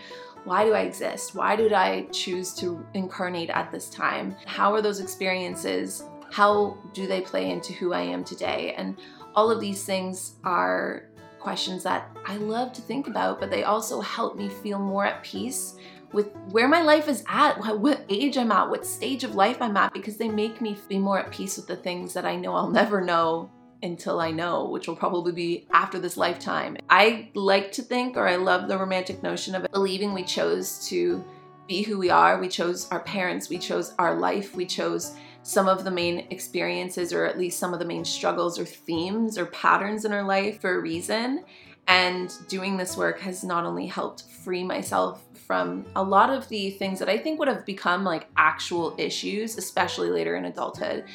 Why 0.48 0.64
do 0.64 0.74
I 0.74 0.84
exist? 0.84 1.36
Why 1.36 1.58
did 1.58 1.74
I 1.74 2.04
choose 2.04 2.54
to 2.54 2.82
incarnate 2.94 3.50
at 3.50 3.70
this 3.70 3.90
time? 3.90 4.34
How 4.46 4.74
are 4.74 4.82
those 4.82 5.02
experiences? 5.02 6.06
How 6.32 6.78
do 6.94 7.06
they 7.06 7.20
play 7.20 7.52
into 7.52 7.74
who 7.74 7.92
I 7.92 8.00
am 8.00 8.24
today? 8.24 8.74
And 8.78 8.96
all 9.36 9.52
of 9.52 9.60
these 9.60 9.84
things 9.84 10.36
are 10.46 11.10
questions 11.38 11.84
that 11.84 12.16
I 12.26 12.38
love 12.38 12.72
to 12.74 12.82
think 12.82 13.08
about, 13.08 13.42
but 13.42 13.52
they 13.52 13.66
also 13.66 14.00
help 14.00 14.38
me 14.38 14.48
feel 14.48 14.80
more 14.80 15.06
at 15.06 15.22
peace 15.22 15.76
with 16.14 16.34
where 16.52 16.70
my 16.70 16.82
life 16.82 17.10
is 17.10 17.26
at, 17.28 17.58
what 17.78 18.06
age 18.08 18.38
I'm 18.38 18.54
at, 18.54 18.70
what 18.70 18.86
stage 18.86 19.26
of 19.26 19.36
life 19.36 19.62
I'm 19.62 19.76
at, 19.76 19.92
because 19.92 20.16
they 20.16 20.30
make 20.30 20.62
me 20.62 20.78
be 20.88 20.98
more 20.98 21.20
at 21.20 21.30
peace 21.30 21.58
with 21.58 21.68
the 21.68 21.76
things 21.76 22.14
that 22.14 22.26
I 22.26 22.38
know 22.38 22.56
I'll 22.56 22.70
never 22.70 23.02
know 23.02 23.52
until 23.84 24.20
I 24.20 24.32
know, 24.32 24.70
which 24.70 24.88
will 24.88 24.96
probably 24.96 25.32
be 25.32 25.68
after 25.72 26.00
this 26.00 26.18
lifetime. 26.18 26.78
I 26.90 27.30
like 27.34 27.72
to 27.74 27.82
think, 27.82 28.18
or 28.18 28.28
I 28.28 28.36
love 28.36 28.68
the 28.68 28.78
romantic 28.78 29.24
notion 29.24 29.56
of 29.56 29.72
believing 29.72 30.14
we 30.14 30.24
chose 30.24 30.88
to 30.88 31.24
be 31.68 31.84
who 31.84 31.98
we 31.98 32.10
are. 32.10 32.40
We 32.40 32.48
chose 32.48 32.90
our 32.92 33.02
parents, 33.02 33.50
we 33.50 33.58
chose 33.58 33.94
our 34.00 34.18
life, 34.18 34.56
we 34.56 34.66
chose 34.66 35.16
some 35.44 35.68
of 35.68 35.84
the 35.84 35.92
main 35.92 36.28
experiences, 36.30 37.14
or 37.14 37.26
at 37.26 37.38
least 37.38 37.60
some 37.60 37.74
of 37.74 37.80
the 37.80 37.86
main 37.86 38.04
struggles, 38.04 38.60
or 38.60 38.66
themes, 38.66 39.38
or 39.38 39.46
patterns 39.48 40.06
in 40.06 40.12
our 40.12 40.24
life 40.24 40.60
for 40.62 40.76
a 40.76 40.82
reason. 40.82 41.44
And 41.88 42.34
doing 42.50 42.76
this 42.76 42.98
work 42.98 43.20
has 43.22 43.44
not 43.46 43.66
only 43.66 43.88
helped 43.88 44.24
free 44.24 44.64
myself 44.64 45.24
from 45.34 45.86
a 45.96 46.04
lot 46.04 46.30
of 46.30 46.50
the 46.50 46.72
things 46.72 47.00
that 47.00 47.08
I 47.08 47.18
think 47.18 47.40
would 47.40 47.48
have 47.48 47.66
become 47.66 48.04
like 48.04 48.28
actual 48.36 48.94
issues, 48.98 49.58
especially 49.58 50.10
later 50.10 50.36
in 50.36 50.44
adulthood. 50.46 51.06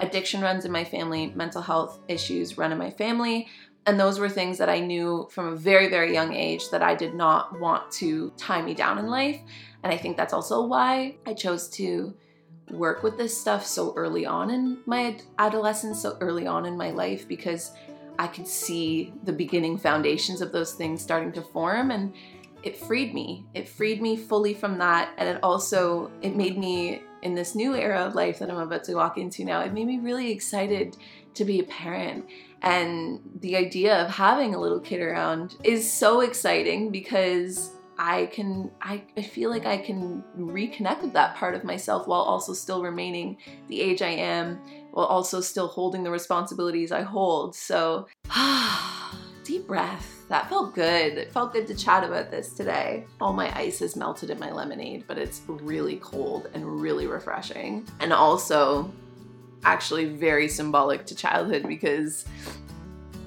Addiction 0.00 0.40
runs 0.40 0.64
in 0.64 0.72
my 0.72 0.84
family, 0.84 1.32
mental 1.34 1.62
health 1.62 2.00
issues 2.08 2.56
run 2.56 2.72
in 2.72 2.78
my 2.78 2.90
family. 2.90 3.48
And 3.86 3.98
those 3.98 4.18
were 4.18 4.28
things 4.28 4.58
that 4.58 4.68
I 4.68 4.80
knew 4.80 5.28
from 5.30 5.48
a 5.48 5.56
very, 5.56 5.88
very 5.88 6.12
young 6.12 6.34
age 6.34 6.70
that 6.70 6.82
I 6.82 6.94
did 6.94 7.14
not 7.14 7.58
want 7.60 7.90
to 7.92 8.32
tie 8.36 8.62
me 8.62 8.74
down 8.74 8.98
in 8.98 9.06
life. 9.06 9.40
And 9.82 9.92
I 9.92 9.96
think 9.96 10.16
that's 10.16 10.32
also 10.32 10.66
why 10.66 11.16
I 11.26 11.34
chose 11.34 11.68
to 11.70 12.14
work 12.70 13.02
with 13.02 13.16
this 13.16 13.38
stuff 13.38 13.64
so 13.64 13.94
early 13.96 14.26
on 14.26 14.50
in 14.50 14.78
my 14.86 15.16
adolescence, 15.38 16.00
so 16.00 16.16
early 16.20 16.46
on 16.46 16.66
in 16.66 16.76
my 16.76 16.90
life, 16.90 17.26
because 17.26 17.72
I 18.18 18.26
could 18.26 18.46
see 18.46 19.12
the 19.24 19.32
beginning 19.32 19.78
foundations 19.78 20.40
of 20.40 20.52
those 20.52 20.74
things 20.74 21.00
starting 21.00 21.32
to 21.32 21.42
form. 21.42 21.90
And 21.90 22.14
it 22.62 22.76
freed 22.76 23.14
me. 23.14 23.46
It 23.54 23.66
freed 23.68 24.02
me 24.02 24.16
fully 24.16 24.52
from 24.52 24.76
that. 24.78 25.14
And 25.16 25.28
it 25.28 25.42
also, 25.42 26.10
it 26.20 26.36
made 26.36 26.58
me 26.58 27.02
in 27.22 27.34
this 27.34 27.54
new 27.54 27.74
era 27.74 28.00
of 28.00 28.14
life 28.14 28.38
that 28.38 28.50
I'm 28.50 28.58
about 28.58 28.84
to 28.84 28.94
walk 28.94 29.18
into 29.18 29.44
now, 29.44 29.60
it 29.60 29.72
made 29.72 29.86
me 29.86 29.98
really 29.98 30.30
excited 30.30 30.96
to 31.34 31.44
be 31.44 31.60
a 31.60 31.64
parent. 31.64 32.26
And 32.62 33.20
the 33.40 33.56
idea 33.56 34.04
of 34.04 34.10
having 34.10 34.54
a 34.54 34.60
little 34.60 34.80
kid 34.80 35.00
around 35.00 35.56
is 35.64 35.90
so 35.90 36.20
exciting 36.20 36.90
because 36.90 37.70
I 37.98 38.26
can 38.26 38.70
I, 38.80 39.02
I 39.16 39.22
feel 39.22 39.50
like 39.50 39.66
I 39.66 39.76
can 39.76 40.24
reconnect 40.38 41.02
with 41.02 41.12
that 41.12 41.36
part 41.36 41.54
of 41.54 41.64
myself 41.64 42.06
while 42.06 42.22
also 42.22 42.54
still 42.54 42.82
remaining 42.82 43.36
the 43.68 43.80
age 43.80 44.00
I 44.00 44.08
am, 44.08 44.58
while 44.92 45.06
also 45.06 45.40
still 45.40 45.68
holding 45.68 46.02
the 46.02 46.10
responsibilities 46.10 46.92
I 46.92 47.02
hold. 47.02 47.54
So 47.54 48.08
deep 49.44 49.66
breath. 49.66 50.19
That 50.30 50.48
felt 50.48 50.76
good. 50.76 51.18
It 51.18 51.32
felt 51.32 51.52
good 51.52 51.66
to 51.66 51.74
chat 51.74 52.04
about 52.04 52.30
this 52.30 52.52
today. 52.52 53.04
All 53.20 53.32
my 53.32 53.52
ice 53.58 53.82
is 53.82 53.96
melted 53.96 54.30
in 54.30 54.38
my 54.38 54.52
lemonade, 54.52 55.02
but 55.08 55.18
it's 55.18 55.42
really 55.48 55.96
cold 55.96 56.48
and 56.54 56.80
really 56.80 57.08
refreshing. 57.08 57.84
And 57.98 58.12
also, 58.12 58.92
actually, 59.64 60.04
very 60.04 60.46
symbolic 60.46 61.04
to 61.06 61.16
childhood 61.16 61.66
because 61.66 62.26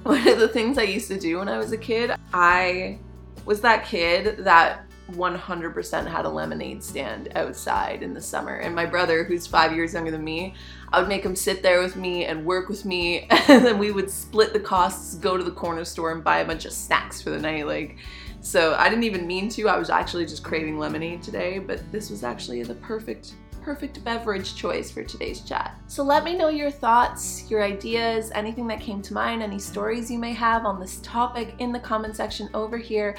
one 0.04 0.26
of 0.26 0.38
the 0.38 0.48
things 0.48 0.78
I 0.78 0.84
used 0.84 1.08
to 1.08 1.20
do 1.20 1.40
when 1.40 1.48
I 1.48 1.58
was 1.58 1.72
a 1.72 1.76
kid, 1.76 2.16
I 2.32 2.98
was 3.44 3.60
that 3.60 3.84
kid 3.84 4.38
that 4.38 4.86
100% 5.12 6.06
had 6.06 6.24
a 6.24 6.28
lemonade 6.28 6.82
stand 6.82 7.30
outside 7.34 8.02
in 8.02 8.14
the 8.14 8.20
summer. 8.20 8.56
And 8.56 8.74
my 8.74 8.86
brother, 8.86 9.24
who's 9.24 9.46
five 9.46 9.72
years 9.72 9.92
younger 9.92 10.10
than 10.10 10.24
me, 10.24 10.54
I 10.92 11.00
would 11.00 11.08
make 11.08 11.24
him 11.24 11.36
sit 11.36 11.62
there 11.62 11.80
with 11.80 11.96
me 11.96 12.24
and 12.24 12.44
work 12.44 12.68
with 12.68 12.84
me. 12.84 13.28
And 13.46 13.64
then 13.64 13.78
we 13.78 13.92
would 13.92 14.10
split 14.10 14.52
the 14.52 14.60
costs, 14.60 15.16
go 15.16 15.36
to 15.36 15.44
the 15.44 15.50
corner 15.50 15.84
store 15.84 16.12
and 16.12 16.24
buy 16.24 16.38
a 16.38 16.46
bunch 16.46 16.64
of 16.64 16.72
snacks 16.72 17.20
for 17.20 17.30
the 17.30 17.38
night. 17.38 17.66
Like, 17.66 17.98
so 18.40 18.74
I 18.74 18.88
didn't 18.88 19.04
even 19.04 19.26
mean 19.26 19.48
to. 19.50 19.68
I 19.68 19.78
was 19.78 19.90
actually 19.90 20.24
just 20.24 20.42
craving 20.42 20.78
lemonade 20.78 21.22
today, 21.22 21.58
but 21.58 21.80
this 21.92 22.10
was 22.10 22.24
actually 22.24 22.62
the 22.62 22.74
perfect 22.76 23.34
perfect 23.64 24.04
beverage 24.04 24.54
choice 24.54 24.90
for 24.90 25.02
today's 25.02 25.40
chat. 25.40 25.74
So 25.86 26.02
let 26.02 26.22
me 26.22 26.36
know 26.36 26.48
your 26.48 26.70
thoughts, 26.70 27.50
your 27.50 27.62
ideas, 27.62 28.30
anything 28.34 28.66
that 28.66 28.78
came 28.78 29.00
to 29.00 29.14
mind, 29.14 29.42
any 29.42 29.58
stories 29.58 30.10
you 30.10 30.18
may 30.18 30.34
have 30.34 30.66
on 30.66 30.78
this 30.78 31.00
topic 31.02 31.54
in 31.58 31.72
the 31.72 31.80
comment 31.80 32.14
section 32.14 32.50
over 32.52 32.76
here 32.76 33.16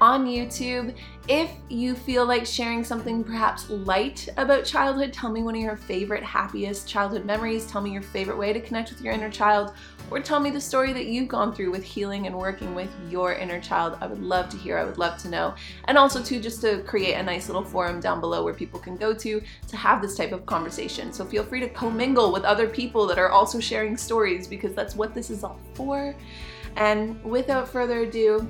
on 0.00 0.26
YouTube. 0.26 0.94
If 1.28 1.50
you 1.68 1.94
feel 1.94 2.24
like 2.24 2.46
sharing 2.46 2.84
something 2.84 3.24
perhaps 3.24 3.68
light 3.68 4.28
about 4.36 4.64
childhood, 4.64 5.12
tell 5.12 5.30
me 5.30 5.42
one 5.42 5.56
of 5.56 5.60
your 5.60 5.76
favorite, 5.76 6.22
happiest 6.22 6.86
childhood 6.86 7.24
memories. 7.24 7.66
Tell 7.66 7.80
me 7.80 7.90
your 7.90 8.02
favorite 8.02 8.38
way 8.38 8.52
to 8.52 8.60
connect 8.60 8.90
with 8.90 9.00
your 9.00 9.12
inner 9.12 9.30
child, 9.30 9.72
or 10.10 10.20
tell 10.20 10.38
me 10.38 10.50
the 10.50 10.60
story 10.60 10.92
that 10.92 11.06
you've 11.06 11.26
gone 11.26 11.52
through 11.52 11.72
with 11.72 11.82
healing 11.82 12.26
and 12.26 12.36
working 12.36 12.74
with 12.74 12.90
your 13.10 13.32
inner 13.32 13.60
child. 13.60 13.98
I 14.00 14.06
would 14.06 14.22
love 14.22 14.48
to 14.50 14.56
hear, 14.56 14.78
I 14.78 14.84
would 14.84 14.98
love 14.98 15.18
to 15.22 15.28
know. 15.28 15.54
And 15.86 15.98
also, 15.98 16.22
too, 16.22 16.40
just 16.40 16.60
to 16.60 16.82
create 16.84 17.14
a 17.14 17.22
nice 17.22 17.48
little 17.48 17.64
forum 17.64 17.98
down 17.98 18.20
below 18.20 18.44
where 18.44 18.54
people 18.54 18.78
can 18.78 18.96
go 18.96 19.12
to 19.14 19.42
to 19.66 19.76
have 19.76 20.00
this 20.00 20.14
type 20.14 20.30
of 20.30 20.46
conversation. 20.46 21.12
So 21.12 21.24
feel 21.24 21.42
free 21.42 21.60
to 21.60 21.68
commingle 21.68 22.32
with 22.32 22.44
other 22.44 22.68
people 22.68 23.06
that 23.08 23.18
are 23.18 23.30
also 23.30 23.58
sharing 23.58 23.96
stories 23.96 24.46
because 24.46 24.74
that's 24.74 24.94
what 24.94 25.12
this 25.12 25.30
is 25.30 25.42
all 25.42 25.58
for. 25.74 26.14
And 26.76 27.22
without 27.24 27.68
further 27.68 28.02
ado, 28.02 28.46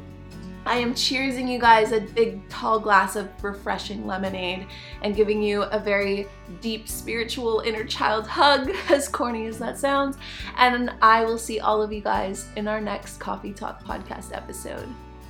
I 0.67 0.79
am 0.79 0.95
cheersing 0.95 1.49
you 1.49 1.61
guys 1.61 1.93
a 1.93 2.01
big 2.01 2.47
tall 2.49 2.81
glass 2.81 3.15
of 3.15 3.29
refreshing 3.43 4.05
lemonade 4.05 4.67
and 5.03 5.15
giving 5.15 5.41
you 5.41 5.63
a 5.63 5.79
very 5.79 6.27
deep 6.61 6.89
spiritual 6.89 7.61
inner 7.61 7.85
child 7.85 8.27
hug, 8.27 8.71
as 8.89 9.07
corny 9.07 9.47
as 9.47 9.59
that 9.61 9.79
sounds. 9.79 10.17
And 10.57 10.91
I 11.01 11.25
will 11.25 11.39
see 11.39 11.61
all 11.61 11.83
of 11.83 11.93
you 11.93 12.01
guys 12.01 12.47
in 12.57 12.67
our 12.67 12.81
next 12.81 13.19
Coffee 13.19 13.53
Talk 13.53 13.85
podcast 13.85 14.37
episode. 14.37 14.89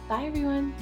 Bye, 0.08 0.24
everyone. 0.24 0.74